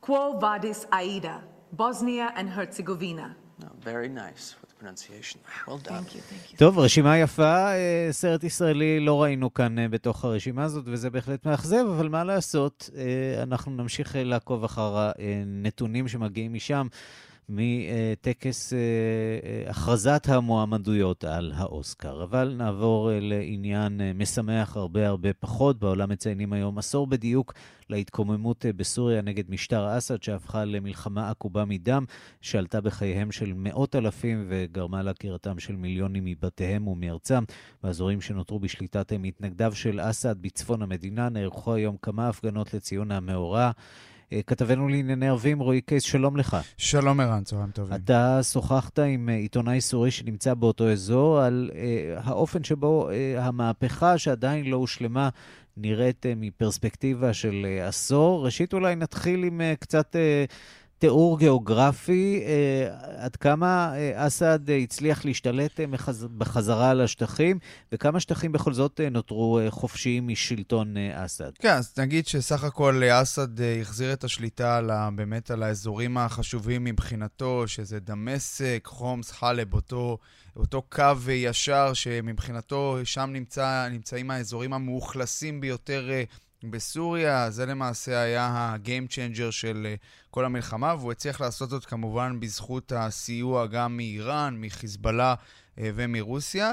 [0.00, 1.36] Quo Vadis Aida,
[1.72, 3.28] Bosnia and Herzegovina.
[3.64, 5.38] Oh, very nice with the pronunciation.
[5.66, 5.94] Well done.
[5.94, 6.56] Thank you, thank you.
[6.58, 7.66] טוב, רשימה יפה.
[8.10, 12.90] סרט ישראלי לא ראינו כאן בתוך הרשימה הזאת, וזה בהחלט מאכזב, אבל מה לעשות,
[13.42, 16.86] אנחנו נמשיך לעקוב אחר הנתונים שמגיעים משם.
[17.50, 18.72] מטקס
[19.66, 22.22] הכרזת המועמדויות על האוסקר.
[22.22, 25.78] אבל נעבור לעניין משמח הרבה הרבה פחות.
[25.78, 27.54] בעולם מציינים היום עשור בדיוק
[27.90, 32.04] להתקוממות בסוריה נגד משטר אסד, שהפכה למלחמה עקובה מדם,
[32.40, 37.44] שעלתה בחייהם של מאות אלפים וגרמה לעקירתם של מיליונים מבתיהם ומארצם.
[37.82, 43.70] באזורים שנותרו בשליטת מתנגדיו של אסד בצפון המדינה נערכו היום כמה הפגנות לציון המאורע.
[44.46, 46.56] כתבנו לענייני ערבים, רועי קייס, שלום לך.
[46.76, 47.94] שלום ערן, צהריים טובים.
[47.94, 54.66] אתה שוחחת עם עיתונאי סורי שנמצא באותו אזור על אה, האופן שבו אה, המהפכה שעדיין
[54.66, 55.28] לא הושלמה
[55.76, 58.44] נראית אה, מפרספקטיבה של אה, עשור.
[58.44, 60.16] ראשית אולי נתחיל עם אה, קצת...
[60.98, 65.80] תיאור גיאוגרפי, אה, עד כמה אה, אסד אה, הצליח להשתלט
[66.38, 67.58] בחזרה על השטחים,
[67.92, 71.50] וכמה שטחים בכל זאת נותרו חופשיים משלטון אסד.
[71.58, 77.68] כן, אז נגיד שסך הכל אסד החזיר את השליטה על, באמת על האזורים החשובים מבחינתו,
[77.68, 80.18] שזה דמשק, חומס, חלב, אותו,
[80.56, 86.10] אותו קו ישר שמבחינתו שם נמצא, נמצאים האזורים המאוכלסים ביותר.
[86.64, 89.94] בסוריה, זה למעשה היה ה-game של
[90.30, 95.34] כל המלחמה, והוא הצליח לעשות זאת כמובן בזכות הסיוע גם מאיראן, מחיזבאללה
[95.78, 96.72] ומרוסיה.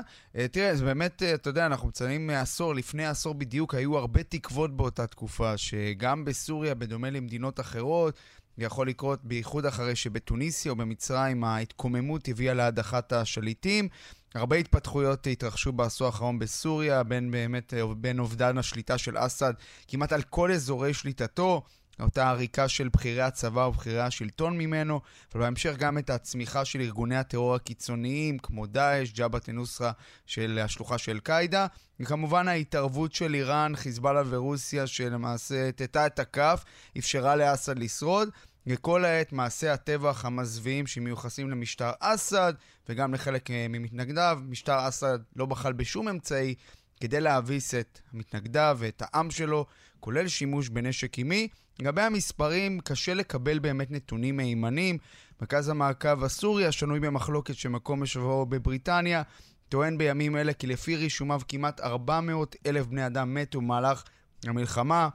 [0.51, 5.07] תראה, זה באמת, אתה יודע, אנחנו מציינים עשור, לפני עשור בדיוק, היו הרבה תקוות באותה
[5.07, 8.19] תקופה, שגם בסוריה, בדומה למדינות אחרות,
[8.57, 13.89] יכול לקרות בייחוד אחרי שבתוניסיה או במצרים ההתקוממות הביאה להדחת השליטים.
[14.35, 19.53] הרבה התפתחויות התרחשו בעשור האחרון בסוריה, בין באמת, בין אובדן השליטה של אסד
[19.87, 21.63] כמעט על כל אזורי שליטתו,
[21.99, 25.01] אותה עריקה של בכירי הצבא ובכירי השלטון ממנו,
[25.33, 29.91] אבל בהמשך גם את הצמיחה של ארגוני הטרור הקיצוניים, כמו דאעש, ג'בהת א-נוסרה
[30.25, 31.67] של השלוחה של אל-קאעידה,
[31.99, 36.63] וכמובן ההתערבות של איראן, חיזבאללה ורוסיה, שלמעשה טטה את הכף,
[36.97, 38.29] אפשרה לאסד לשרוד.
[38.67, 42.53] וכל העת מעשי הטבח המזוויעים שמיוחסים למשטר אסד
[42.89, 44.39] וגם לחלק ממתנגדיו.
[44.47, 46.55] משטר אסד לא בחל בשום אמצעי
[46.99, 49.65] כדי להביס את מתנגדיו ואת העם שלו,
[49.99, 51.47] כולל שימוש בנשק קימי.
[51.79, 54.97] לגבי המספרים, קשה לקבל באמת נתונים מהימנים.
[55.41, 59.23] מרכז המעקב הסורי, השנוי במחלוקת שמקום משבו בבריטניה,
[59.69, 64.03] טוען בימים אלה כי לפי רישומיו כמעט 400 אלף בני אדם מתו במהלך
[64.45, 65.09] המלחמה.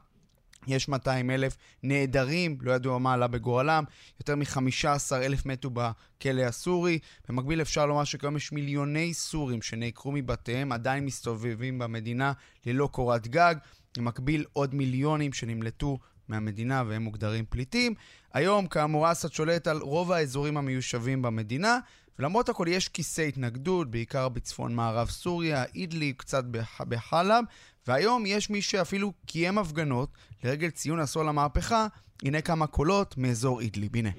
[0.67, 3.85] יש 200 אלף נעדרים, לא ידוע מה עלה בגורלם,
[4.21, 6.99] יותר מ-15 אלף מתו בכלא הסורי.
[7.29, 12.33] במקביל אפשר לומר שכיום יש מיליוני סורים שנעקרו מבתיהם, עדיין מסתובבים במדינה
[12.67, 13.55] ללא קורת גג.
[13.97, 17.95] במקביל עוד מיליונים שנמלטו מהמדינה והם מוגדרים פליטים.
[18.33, 21.79] היום, כאמור, אסד שולט על רוב האזורים המיושבים במדינה,
[22.19, 26.45] ולמרות הכל יש כיסי התנגדות, בעיקר בצפון מערב סוריה, אידלי, קצת
[26.81, 27.45] בחלב,
[27.87, 30.09] והיום יש מי שאפילו קיים הפגנות
[30.45, 31.87] לרגל ציון עשור למהפכה.
[32.23, 33.97] הנה כמה קולות מאזור אידליב.
[33.97, 34.11] הנה.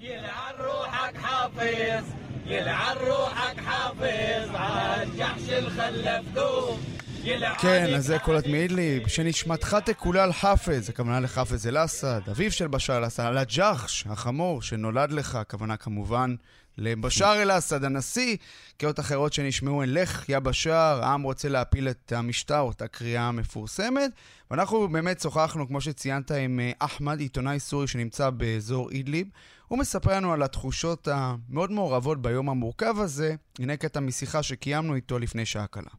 [7.60, 13.24] כן, אז זה קולות מאידליב, שנשמתך תקולל חאפז, הכוונה לחאפז אל-אסד, אביו של בשאר אל-אסד,
[13.24, 16.36] על הג'חש, החמור, שנולד לך, הכוונה כמובן
[16.81, 18.37] לבשאר אל-אסד, הנשיא.
[18.77, 24.11] קריאות אחרות שנשמעו הן לך, יא בשאר, העם רוצה להפיל את המשטר, אותה קריאה המפורסמת.
[24.51, 29.29] ואנחנו באמת שוחחנו, כמו שציינת, עם אה, אחמד, עיתונאי סורי שנמצא באזור אידליב.
[29.69, 33.35] הוא מספר לנו על התחושות המאוד מעורבות ביום המורכב הזה.
[33.59, 35.91] הנה קטע משיחה שקיימנו איתו לפני שעה קלה.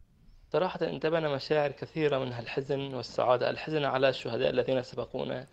[0.52, 5.46] صراحة انتابعنا مشاعر كثيرة منها الحزن والسعادة الحزن على الشهداء الذين سبقونا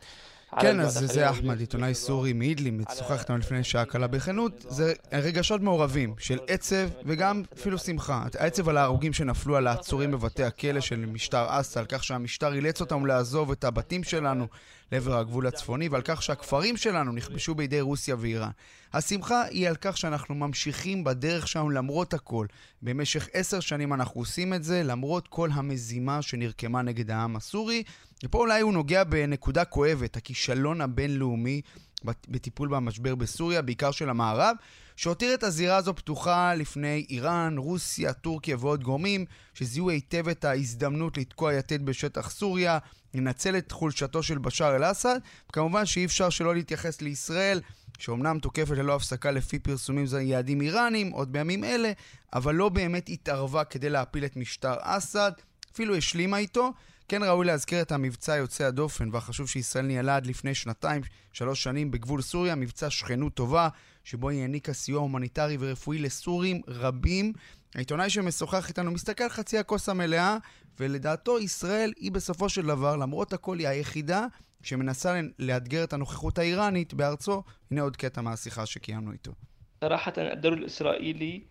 [0.59, 4.67] כן, אז זה אחמד, עיתונאי סורי מאידליב, שוחח איתנו לפני שעה קלה בכנות.
[4.69, 8.25] זה רגשות מעורבים של עצב וגם אפילו שמחה.
[8.39, 12.81] העצב על ההרוגים שנפלו על העצורים בבתי הכלא של משטר אסא, על כך שהמשטר אילץ
[12.81, 14.47] אותם לעזוב את הבתים שלנו
[14.93, 18.51] לעבר הגבול הצפוני, ועל כך שהכפרים שלנו נכבשו בידי רוסיה ואיראן.
[18.93, 22.47] השמחה היא על כך שאנחנו ממשיכים בדרך שלנו למרות הכל.
[22.83, 27.83] במשך עשר שנים אנחנו עושים את זה, למרות כל המזימה שנרקמה נגד העם הסורי.
[28.25, 31.61] ופה אולי הוא נוגע בנקודה כואבת, הכישלון הבינלאומי
[32.05, 34.57] בטיפול במשבר בסוריה, בעיקר של המערב,
[34.97, 39.25] שהותיר את הזירה הזו פתוחה לפני איראן, רוסיה, טורקיה ועוד גורמים
[39.55, 42.79] שזיהו היטב את ההזדמנות לתקוע יתד בשטח סוריה,
[43.15, 45.19] לנצל את חולשתו של בשאר אל-אסד,
[45.51, 47.61] וכמובן שאי אפשר שלא להתייחס לישראל,
[47.99, 51.93] שאומנם תוקפת ללא הפסקה לפי פרסומים יעדים איראנים, עוד בימים אלה,
[52.33, 55.33] אבל לא באמת התערבה כדי להפיל את משטר אסד,
[55.73, 56.73] אפילו השלימה איתו.
[57.09, 61.91] כן ראוי להזכיר את המבצע יוצא הדופן והחשוב שישראל ניהלה עד לפני שנתיים, שלוש שנים
[61.91, 63.69] בגבול סוריה, מבצע שכנות טובה,
[64.10, 67.34] שבו היא העניקה סיוע הומניטרי ורפואי לסורים רבים.
[67.76, 70.38] העיתונאי שמשוחח איתנו מסתכל על חצי הכוס המלאה,
[70.80, 74.26] ולדעתו ישראל היא בסופו של דבר, למרות הכל, היא היחידה
[74.64, 77.44] שמנסה לאתגר את הנוכחות האיראנית בארצו.
[77.72, 79.32] הנה עוד קטע מהשיחה שקיימנו איתו.
[79.82, 81.42] صراحة الدور الإسرائيلي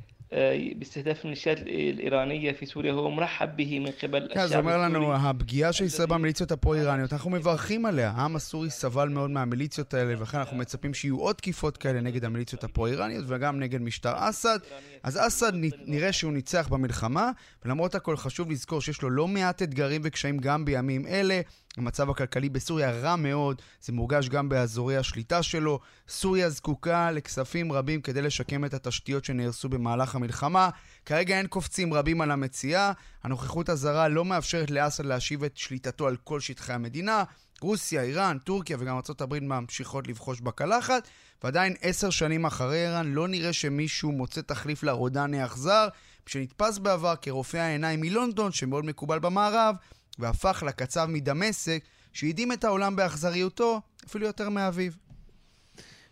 [0.78, 5.72] باستهداف الميليشيات الإيرانية في سوريا هو مرحب به من قبل כן, זה אומר לנו, הפגיעה
[5.72, 8.12] של ישראל במיליציות הפרו-איראניות, אנחנו מברכים עליה.
[8.16, 12.64] העם הסורי סבל מאוד מהמיליציות האלה, ולכן אנחנו מצפים שיהיו עוד תקיפות כאלה נגד המיליציות
[12.64, 14.58] הפרו-איראניות וגם נגד משטר אסד.
[15.02, 15.52] אז אסד
[15.86, 17.30] נראה שהוא ניצח במלחמה,
[17.64, 21.40] ולמרות הכל חשוב לזכור שיש לו לא מעט אתגרים וקשיים גם בימים אלה.
[21.79, 25.79] המצב הכלכלי בסוריה רע מאוד, זה מורגש גם באזורי השליטה שלו.
[26.09, 30.69] סוריה זקוקה לכספים רבים כדי לשקם את התשתיות שנהרסו במהלך המלחמה.
[31.05, 32.91] כרגע אין קופצים רבים על המציאה.
[33.23, 37.23] הנוכחות הזרה לא מאפשרת לאסד להשיב את שליטתו על כל שטחי המדינה.
[37.61, 41.07] רוסיה, איראן, טורקיה וגם ארה"ב ממשיכות לבחוש בקלחת,
[41.43, 45.87] ועדיין עשר שנים אחרי איראן לא נראה שמישהו מוצא תחליף לרודני האכזר,
[46.25, 49.75] שנתפס בעבר כרופא העיניים מלונדון, שמאוד מקובל במערב,
[50.19, 54.91] והפך לקצב מדמשק, שהדהים את העולם באכזריותו אפילו יותר מאביו.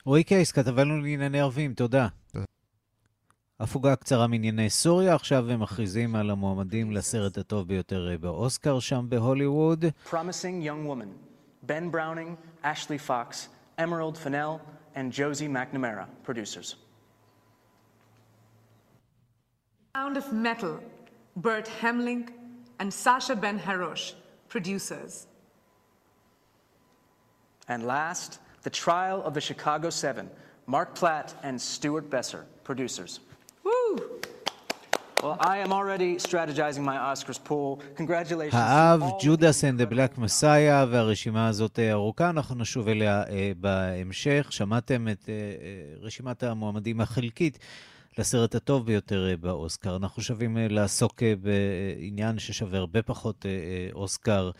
[0.05, 2.07] רועי קייס, כתבנו לענייני ערבים, תודה.
[3.59, 9.85] הפוגה קצרה מענייני סוריה, עכשיו הם מכריזים על המועמדים לסרט הטוב ביותר באוסקר שם בהוליווד.
[10.11, 11.09] Promising young woman,
[11.67, 14.59] Ben Browning, Ashley Fox, Emerald Fennell,
[14.95, 16.75] and Josie McNamara, producers.
[19.95, 20.75] Sound of Metal,
[21.35, 22.21] Bert Hemling,
[22.79, 24.13] and Sasha Ben Harosh,
[24.49, 25.27] producers.
[27.67, 30.29] And last, The Trial of the Chicago Seven,
[30.67, 33.19] Mark Platt and Stuart Besser, producers.
[33.63, 34.19] Woo!
[35.23, 37.79] Well, I am already strategizing my Oscars pool.
[37.95, 38.53] Congratulations.
[38.53, 44.47] האב, ג'ודס אנד בלק מסאיה, והרשימה הזאת ארוכה, אנחנו נשוב אליה אה, בהמשך.
[44.49, 45.39] שמעתם את אה, אה,
[46.01, 47.59] רשימת המועמדים החלקית
[48.17, 49.95] לסרט הטוב ביותר אה, באוסקר.
[49.95, 53.45] אנחנו שווים אה, לעסוק אה, בעניין ששווה הרבה פחות
[53.93, 54.51] אוסקר,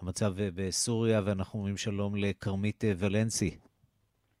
[0.00, 3.56] המצב בסוריה, ואנחנו אומרים שלום לכרמית ולנסי.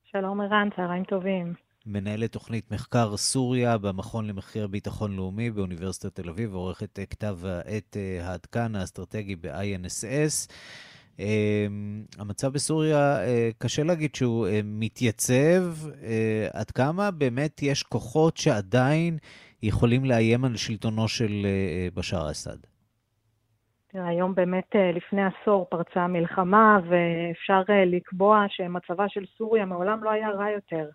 [0.04, 1.54] שלום ערן, צהריים טובים.
[1.86, 8.74] מנהלת תוכנית מחקר סוריה במכון למחקר ביטחון לאומי באוניברסיטת תל אביב, עורכת כתב העת העדכן
[8.74, 10.52] האסטרטגי ב-INSS.
[12.18, 13.16] המצב בסוריה,
[13.58, 15.62] קשה להגיד שהוא מתייצב.
[16.52, 19.18] עד כמה באמת יש כוחות שעדיין
[19.62, 21.46] יכולים לאיים על שלטונו של
[21.94, 22.56] בשאר אסד?
[23.94, 30.50] היום באמת לפני עשור פרצה המלחמה, ואפשר לקבוע שמצבה של סוריה מעולם לא היה רע
[30.50, 30.88] יותר.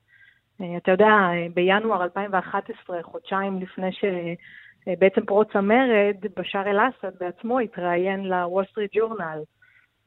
[0.77, 1.13] אתה יודע,
[1.53, 9.39] בינואר 2011, חודשיים לפני שבעצם פרוץ המרד, בשאר אל-אסד בעצמו התראיין לוול סטריט ג'ורנל,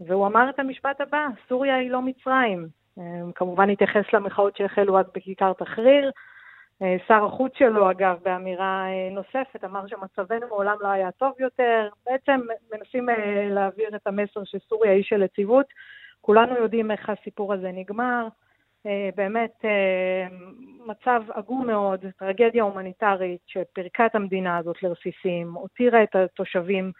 [0.01, 2.69] והוא אמר את המשפט הבא, סוריה היא לא מצרים.
[3.35, 6.11] כמובן התייחס למחאות שהחלו אז בכיכר תחריר.
[7.09, 11.89] שר החוץ שלו, אגב, באמירה נוספת, אמר שמצבנו מעולם לא היה טוב יותר.
[12.07, 12.41] בעצם
[12.73, 13.09] מנסים
[13.51, 15.67] להעביר את המסר שסוריה היא של יציבות.
[16.21, 18.29] כולנו יודעים איך הסיפור הזה נגמר.
[19.15, 19.65] באמת
[20.87, 26.93] מצב עגום מאוד, טרגדיה הומניטרית שפירקה את המדינה הזאת לרסיסים, הותירה את התושבים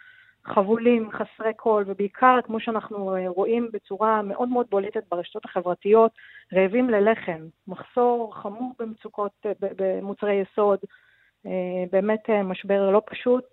[0.47, 6.13] חבולים, חסרי קול, ובעיקר, כמו שאנחנו אה, רואים בצורה מאוד מאוד בולטת ברשתות החברתיות,
[6.55, 10.79] רעבים ללחם, מחסור חמור במצוקות, אה, במוצרי יסוד,
[11.93, 13.45] באמת משבר לא פשוט.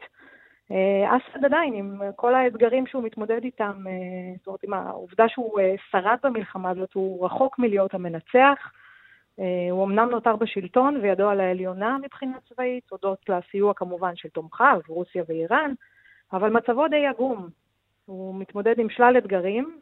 [1.08, 3.84] אסד עדיין, עם כל האתגרים שהוא מתמודד איתם,
[4.38, 5.60] זאת אומרת, עם העובדה שהוא
[5.92, 8.72] שרד במלחמה הזאת, הוא רחוק מלהיות המנצח.
[9.72, 15.24] הוא אמנם נותר בשלטון וידו על העליונה מבחינה צבאית, הודות לסיוע כמובן של תומכיו, רוסיה
[15.28, 15.74] ואיראן,
[16.34, 17.50] אבל מצבו די עגום.
[18.06, 19.80] הוא מתמודד עם שלל אתגרים.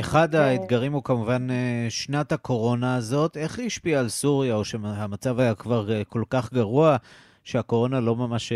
[0.00, 1.46] אחד האתגרים הוא כמובן
[1.88, 3.36] שנת הקורונה הזאת.
[3.36, 6.96] איך היא השפיעה על סוריה, או שהמצב היה כבר כל כך גרוע,
[7.44, 8.52] שהקורונה לא ממש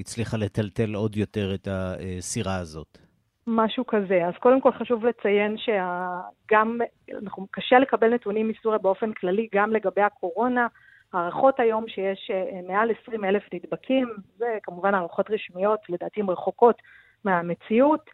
[0.00, 2.98] הצליחה לטלטל עוד יותר את הסירה הזאת?
[3.46, 4.26] משהו כזה.
[4.26, 6.78] אז קודם כל חשוב לציין שגם,
[7.22, 10.66] אנחנו קשה לקבל נתונים מסוריה באופן כללי, גם לגבי הקורונה.
[11.12, 12.30] הערכות היום שיש
[12.68, 16.82] מעל 20 אלף נדבקים, זה כמובן הערכות רשמיות, לדעתי הן רחוקות
[17.24, 18.10] מהמציאות.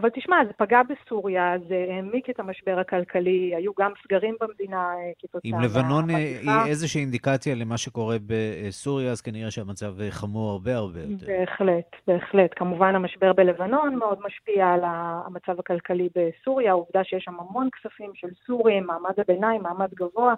[0.00, 5.50] אבל תשמע, זה פגע בסוריה, זה העמיק את המשבר הכלכלי, היו גם סגרים במדינה כתוצאה
[5.50, 5.78] מהמגפה.
[5.78, 11.26] אם לבנון היא איזושהי אינדיקציה למה שקורה בסוריה, אז כנראה שהמצב חמור הרבה הרבה יותר.
[11.26, 12.50] בהחלט, בהחלט.
[12.56, 18.28] כמובן המשבר בלבנון מאוד משפיע על המצב הכלכלי בסוריה, העובדה שיש שם המון כספים של
[18.46, 20.34] סורים, מעמד הביניים, מעמד גבוה.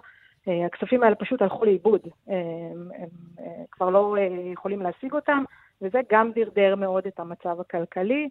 [0.47, 2.33] הכספים האלה פשוט הלכו לאיבוד, הם,
[2.97, 4.15] הם, הם כבר לא
[4.53, 5.43] יכולים להשיג אותם,
[5.81, 8.29] וזה גם דרדר מאוד את המצב הכלכלי.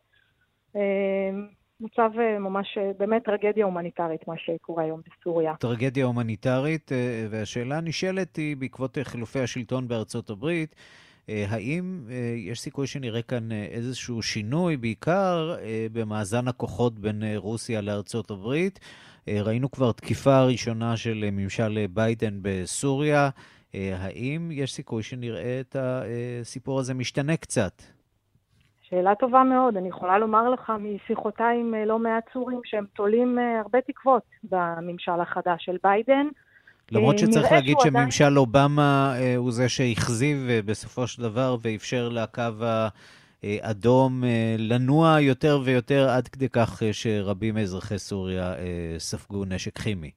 [1.80, 5.54] מצב ממש, באמת טרגדיה הומניטרית, מה שקורה היום בסוריה.
[5.60, 6.92] טרגדיה הומניטרית,
[7.30, 10.74] והשאלה הנשאלת היא, בעקבות חילופי השלטון בארצות הברית,
[11.28, 12.00] האם
[12.36, 15.56] יש סיכוי שנראה כאן איזשהו שינוי, בעיקר
[15.92, 18.80] במאזן הכוחות בין רוסיה לארצות הברית?
[19.28, 23.30] ראינו כבר תקיפה ראשונה של ממשל ביידן בסוריה.
[23.74, 27.82] האם יש סיכוי שנראה את הסיפור הזה משתנה קצת?
[28.82, 29.76] שאלה טובה מאוד.
[29.76, 35.64] אני יכולה לומר לך משיחותיי עם לא מעט סורים שהם תולים הרבה תקוות בממשל החדש
[35.64, 36.26] של ביידן.
[36.92, 38.36] למרות שצריך להגיד שממשל עדיין...
[38.36, 42.42] אובמה הוא זה שהכזיב בסופו של דבר ואפשר לקו
[43.42, 44.22] האדום
[44.58, 48.54] לנוע יותר ויותר עד כדי כך שרבים מאזרחי סוריה
[48.98, 50.10] ספגו נשק כימי.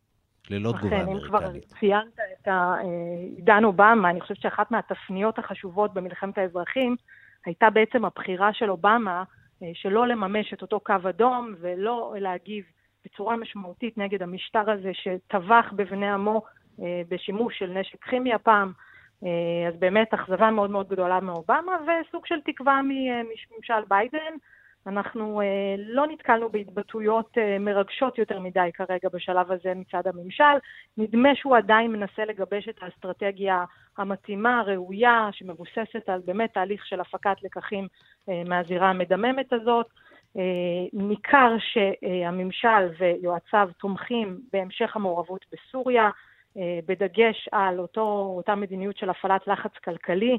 [0.50, 1.24] ללא תגובה אמריקנית.
[1.24, 1.40] אם כבר
[1.80, 2.48] ציינת את
[3.38, 6.96] עידן אובמה, אני חושבת שאחת מהתפניות החשובות במלחמת האזרחים
[7.46, 9.24] הייתה בעצם הבחירה של אובמה
[9.74, 12.64] שלא לממש את אותו קו אדום ולא להגיב
[13.06, 16.42] בצורה משמעותית נגד המשטר הזה שטבח בבני עמו
[17.10, 18.72] בשימוש של נשק כימי הפעם.
[19.68, 24.34] אז באמת אכזבה מאוד מאוד גדולה מאובמה וסוג של תקווה מממשל ביידן.
[24.88, 25.42] אנחנו
[25.78, 30.58] לא נתקלנו בהתבטאויות מרגשות יותר מדי כרגע בשלב הזה מצד הממשל.
[30.98, 33.66] נדמה שהוא עדיין מנסה לגבש את האסטרטגיה
[33.98, 37.88] המתאימה, הראויה, שמבוססת על באמת תהליך של הפקת לקחים
[38.48, 39.88] מהזירה המדממת הזאת.
[40.94, 46.10] ניכר שהממשל ויועציו תומכים בהמשך המעורבות בסוריה,
[46.56, 50.38] בדגש על אותו, אותה מדיניות של הפעלת לחץ כלכלי,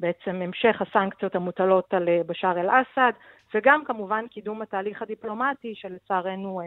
[0.00, 3.12] בעצם המשך הסנקציות המוטלות על בשאר אל-אסד,
[3.54, 6.60] וגם כמובן קידום התהליך הדיפלומטי שלצערנו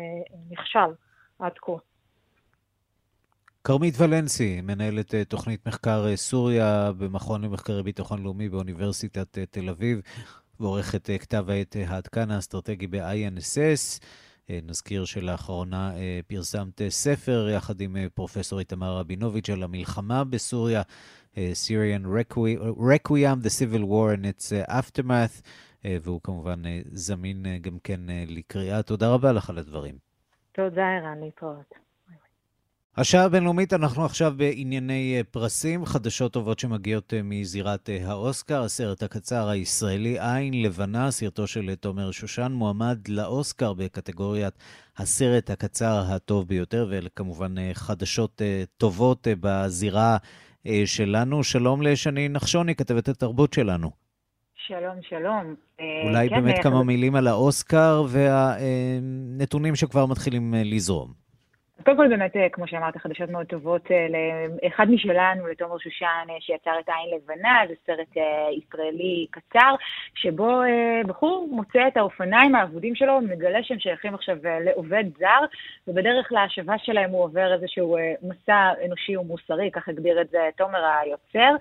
[0.50, 0.94] נכשל
[1.40, 1.72] עד כה.
[3.64, 10.02] כרמית ולנסי, מנהלת תוכנית מחקר סוריה במכון למחקרי ביטחון לאומי באוניברסיטת תל אביב,
[10.60, 14.06] ועורכת כתב העת העד כאן האסטרטגי ב-INSS.
[14.64, 15.92] נזכיר שלאחרונה
[16.28, 20.82] פרסמת ספר יחד עם פרופסור איתמר רבינוביץ' על המלחמה בסוריה,
[21.36, 22.06] Syrian
[22.78, 25.42] Requiem, The Civil War and its Aftermath,
[25.86, 28.84] והוא כמובן זמין גם כן לקריאה.
[28.84, 29.96] תודה רבה לך על הדברים.
[30.52, 31.89] תודה, ערן, להתראות.
[32.98, 40.62] השעה הבינלאומית, אנחנו עכשיו בענייני פרסים, חדשות טובות שמגיעות מזירת האוסקר, הסרט הקצר הישראלי עין
[40.62, 44.54] לבנה, סרטו של תומר שושן, מועמד לאוסקר בקטגוריית
[44.98, 48.42] הסרט הקצר הטוב ביותר, ואלה כמובן חדשות
[48.78, 50.18] טובות בזירה
[50.86, 51.44] שלנו.
[51.44, 53.92] שלום לשני נחשוני, כתבת התרבות שלנו.
[54.68, 55.56] שלום, שלום.
[56.06, 61.29] אולי כן, באמת כמה מילים על האוסקר והנתונים שכבר מתחילים לזרום.
[61.86, 63.88] קודם כל באמת, כמו שאמרת, חדשות מאוד טובות
[64.64, 69.76] לאחד משלנו, לתומר שושן, שיצר את עין לבנה, זה סרט ישראלי קצר,
[70.16, 70.62] שבו
[71.08, 75.46] בחור מוצא את האופניים האבודים שלו, ומגלה שהם שייכים עכשיו לעובד זר,
[75.88, 81.56] ובדרך להשבה שלהם הוא עובר איזשהו מסע אנושי ומוסרי, כך הגדיר את זה תומר היוצר,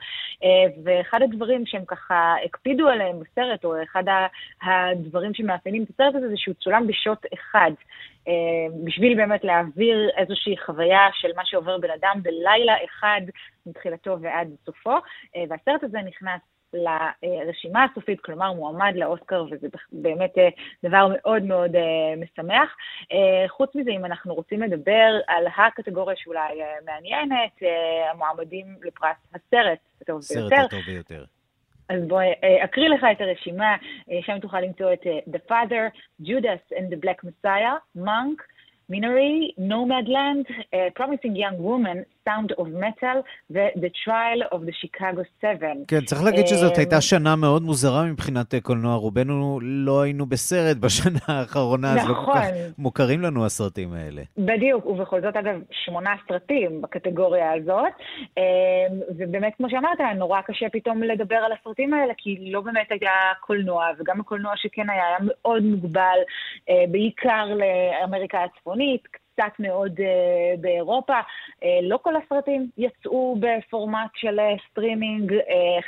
[0.84, 4.04] ואחד הדברים שהם ככה הקפידו עליהם בסרט, או אחד
[4.62, 7.70] הדברים שמאפיינים את הסרט הזה, זה שהוא צולם בשוט אחד.
[8.84, 13.20] בשביל באמת להעביר איזושהי חוויה של מה שעובר בן אדם בלילה אחד
[13.66, 14.94] מתחילתו ועד סופו.
[15.48, 16.40] והסרט הזה נכנס
[16.72, 20.48] לרשימה הסופית, כלומר מועמד לאוסקר, וזה באמת אה,
[20.84, 22.76] דבר מאוד מאוד אה, משמח.
[23.12, 27.52] אה, חוץ מזה, אם אנחנו רוצים לדבר על הקטגוריה שאולי מעניינת,
[28.10, 30.64] המועמדים לפרס הסרט הטוב ביותר.
[30.64, 31.24] הטוב ביותר.
[31.89, 32.21] אז בוא
[32.63, 33.75] אקריא לך את הרשימה,
[34.21, 38.41] שם תוכל למצוא את The Father, Judas and the Black Messiah, Monk,
[38.90, 43.18] Minery, Nomadland, uh, Promising Young Woman, Sound of Metal
[43.50, 45.66] ו-The Trial of the Chicago 7.
[45.88, 48.94] כן, צריך להגיד שזאת אה, הייתה שנה מאוד מוזרה מבחינת קולנוע.
[48.94, 52.72] רובנו לא היינו בסרט בשנה האחרונה, אז לא כל כך נכון.
[52.78, 54.22] מוכרים לנו הסרטים האלה.
[54.38, 57.92] בדיוק, ובכל זאת, אגב, שמונה סרטים בקטגוריה הזאת.
[58.38, 58.42] אה,
[59.18, 63.86] ובאמת, כמו שאמרת, נורא קשה פתאום לדבר על הסרטים האלה, כי לא באמת היה קולנוע,
[64.00, 66.18] וגם הקולנוע שכן היה, היה מאוד מוגבל,
[66.68, 68.77] אה, בעיקר לאמריקה הצפונית.
[69.02, 71.12] קצת מאוד אה, באירופה.
[71.60, 75.34] אה, לא כל הסרטים יצאו בפורמט של אה, סטרימינג, אה,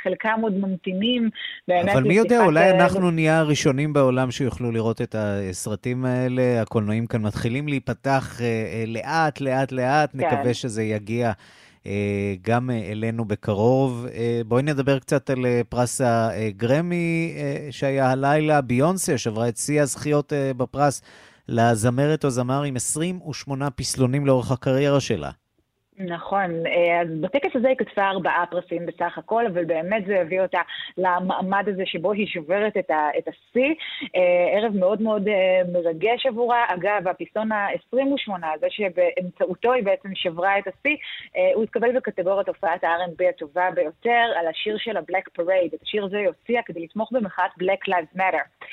[0.03, 1.29] חלקם עוד ממתינים.
[1.69, 6.61] אבל מי יודע, אולי אה, אנחנו נהיה הראשונים בעולם שיוכלו לראות את הסרטים האלה.
[6.61, 8.43] הקולנועים כאן מתחילים להיפתח אה,
[8.87, 10.11] לאט, לאט, לאט.
[10.11, 10.17] כן.
[10.17, 11.31] נקווה שזה יגיע.
[12.41, 14.07] גם אלינו בקרוב.
[14.45, 17.33] בואי נדבר קצת על פרס הגרמי
[17.71, 18.61] שהיה הלילה.
[18.61, 21.01] ביונסה שברה את שיא הזכיות בפרס
[21.51, 25.31] לזמרת או זמר עם 28 פסלונים לאורך הקריירה שלה.
[25.97, 30.41] נכון, אה, אז בטקס הזה היא כתבה ארבעה פרסים בסך הכל, אבל באמת זה הביא
[30.41, 30.59] אותה
[30.97, 33.73] למעמד הזה שבו היא שוברת את, השיא.
[34.15, 36.65] אה, ערב מאוד מאוד אה, מרגש עבורה.
[36.67, 40.95] אגב, הפסלון ה-28, זה שבאמצעותו היא בעצם שברה את השיא,
[41.53, 45.75] הוא התקבל בקטגוריית הופעת ה-R&B הטובה ביותר על השיר של ה-Black Parade.
[45.75, 48.65] את השיר הזה היא הוציאה כדי לתמוך במחאת Black Lives Matter.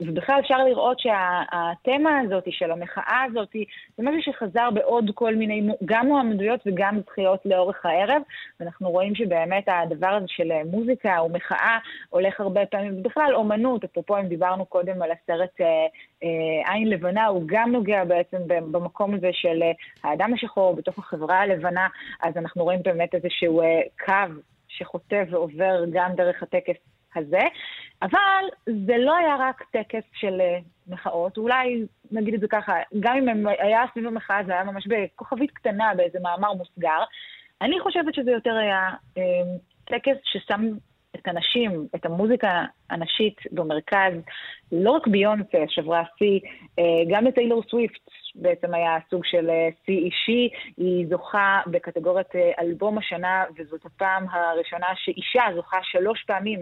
[0.00, 3.52] ובכלל אפשר לראות שהתמה הזאת של המחאה הזאת
[3.96, 8.22] זה משהו שחזר בעוד כל מיני, גם מועמדויות וגם זכיות לאורך הערב,
[8.60, 11.78] ואנחנו רואים שבאמת הדבר הזה של מוזיקה או מחאה
[12.10, 15.66] הולך הרבה פעמים, ובכלל אומנות, אפרופו אם דיברנו קודם על הסרט אה,
[16.24, 19.72] אה, עין לבנה, הוא גם נוגע בעצם במקום הזה של אה,
[20.04, 21.88] האדם השחור בתוך החברה הלבנה,
[22.22, 24.34] אז אנחנו רואים באמת איזשהו אה, קו
[24.68, 26.76] שחוטא ועובר גם דרך הטקס
[27.18, 27.42] הזה.
[28.02, 28.44] אבל
[28.86, 30.58] זה לא היה רק טקס של אה,
[30.88, 35.50] מחאות, אולי נגיד את זה ככה, גם אם היה סביב המחאה זה היה ממש בכוכבית
[35.50, 37.02] קטנה באיזה מאמר מוסגר,
[37.62, 39.22] אני חושבת שזה יותר היה אה,
[39.84, 40.60] טקס ששם
[41.16, 44.12] את הנשים, את המוזיקה הנשית במרכז,
[44.72, 46.40] לא רק ביונסה שברה שיא,
[46.78, 48.00] אה, גם לטיילור סוויפט
[48.34, 49.50] בעצם היה סוג של
[49.86, 56.60] שיא אישי, היא זוכה בקטגוריית אלבום השנה, וזאת הפעם הראשונה שאישה זוכה שלוש פעמים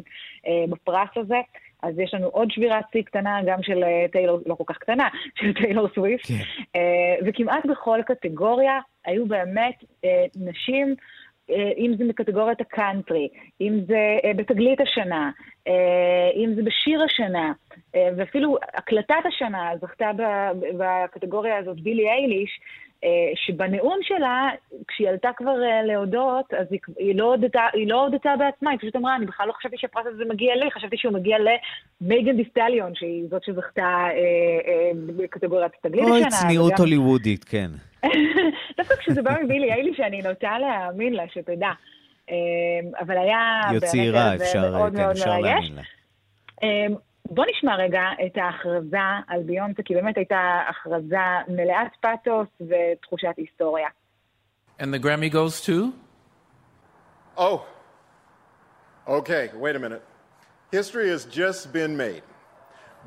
[0.68, 1.40] בפרס הזה.
[1.82, 3.82] אז יש לנו עוד שבירת שיא קטנה, גם של
[4.12, 6.26] טיילור, לא כל כך קטנה, של טיילור סוויפט.
[6.26, 6.78] כן.
[7.26, 9.84] וכמעט בכל קטגוריה היו באמת
[10.36, 10.94] נשים
[11.50, 13.28] אם זה מקטגוריית הקאנטרי,
[13.60, 13.98] אם זה
[14.36, 15.30] בתגלית השנה,
[16.36, 17.52] אם זה בשיר השנה,
[18.16, 20.10] ואפילו הקלטת השנה זכתה
[20.78, 22.60] בקטגוריה הזאת בילי אייליש,
[23.34, 24.48] שבנאום שלה,
[24.88, 25.54] כשהיא עלתה כבר
[25.86, 29.48] להודות, אז היא, היא, לא הודתה, היא לא הודתה בעצמה, היא פשוט אמרה, אני בכלל
[29.48, 31.36] לא חשבתי שהפרס הזה מגיע לי, חשבתי שהוא מגיע
[32.00, 34.10] למייגן דיסטליון, שהיא זאת שזכתה אה,
[34.68, 36.14] אה, בקטגוריית תגלית השנה.
[36.14, 36.82] אוי, צניעות וגם...
[36.82, 37.70] הוליוודית, כן.
[38.78, 41.70] דווקא כשזה בא מבילי אייליש, אני נוטה להאמין לה, שתדע.
[43.00, 45.38] אבל היה היא צעירה, אפשר, מאוד כן, אפשר.
[45.38, 45.82] להאמין לה.
[47.25, 48.97] בוא נשמע רגע את ההכרזה
[49.27, 53.87] על ביונסה, כי באמת הייתה הכרזה מלאת פאתוס ותחושת היסטוריה.
[54.79, 55.93] And the Grammy goes to?
[57.37, 57.65] Oh.
[59.07, 60.03] Okay, wait a minute.
[60.71, 62.23] History has just been made.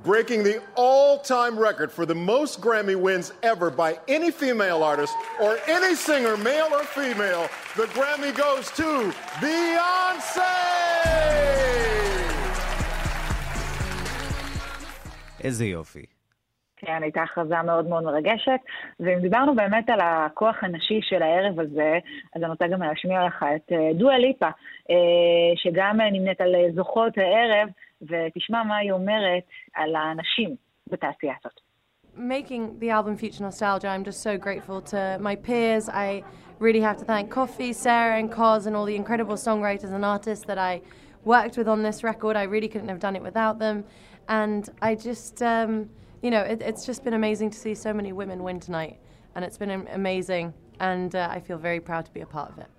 [0.03, 5.15] Breaking the all time record for the most Grammy wins ever by any female artist
[5.41, 10.45] or any singer, male or female, the Grammy goes to Beyonce!
[15.44, 16.06] איזה יופי.
[16.82, 18.60] כן, הייתה הכרזה מאוד מאוד מרגשת,
[19.00, 22.00] ואם דיברנו באמת על הכוח הנשי של הערב הזה,
[22.36, 24.50] אז אני רוצה גם להשמיע לך את דואה ליפה,
[25.56, 27.70] שגם נמנית על זוכות הערב,
[28.02, 30.56] ותשמע מה היא אומרת על הנשים
[30.88, 31.60] בתעשייה הזאת.
[32.16, 35.88] Making the album Future Nostalgia, I'm just so grateful to my peers.
[36.08, 36.24] I
[36.60, 40.46] really have to thank Coffee, Sarah, and Cos, and all the incredible songwriters and artists
[40.46, 40.82] that I
[41.24, 42.34] worked with on this record.
[42.44, 43.78] I really couldn't have done it without them.
[44.30, 45.72] And I just, um,
[46.26, 48.98] you know, it, it's just been amazing to see so many women win tonight.
[49.34, 50.54] And it's been amazing.
[50.92, 52.70] And uh, I feel very proud to be a part of it.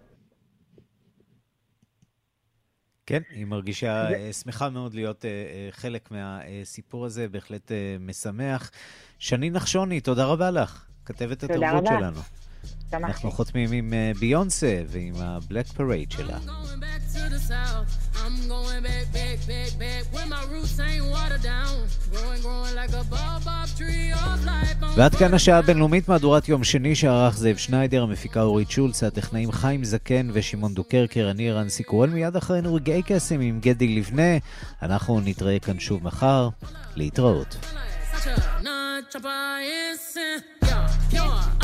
[3.06, 5.24] כן, היא מרגישה שמחה מאוד להיות
[5.70, 8.70] חלק מהסיפור הזה, בהחלט משמח.
[9.18, 12.20] שני נחשוני, תודה רבה לך, כתבת התרבות שלנו.
[12.94, 16.38] אנחנו חותמים עם ביונסה ועם ה Black Parade שלה.
[18.30, 20.02] I'm going back, back, back, back.
[20.14, 21.76] Where my roots ain't watered down.
[22.12, 24.96] Growing, growing like a baobab tree of life.
[24.96, 29.84] ועד כאן השעה הבינלאומית מהדורת יום שני שערך זאב שניידר, המפיקה אורית שולץ, הטכנאים חיים
[29.84, 34.38] זקן ושמעון דוקרקר, אני רנסי קורל, מיד אחרינו רגעי קסם עם גדי לבנה.
[34.82, 36.48] אנחנו נתראה כאן שוב מחר.
[36.96, 37.56] להתראות.
[39.90, 40.42] Instant.
[41.12, 41.59] Yeah.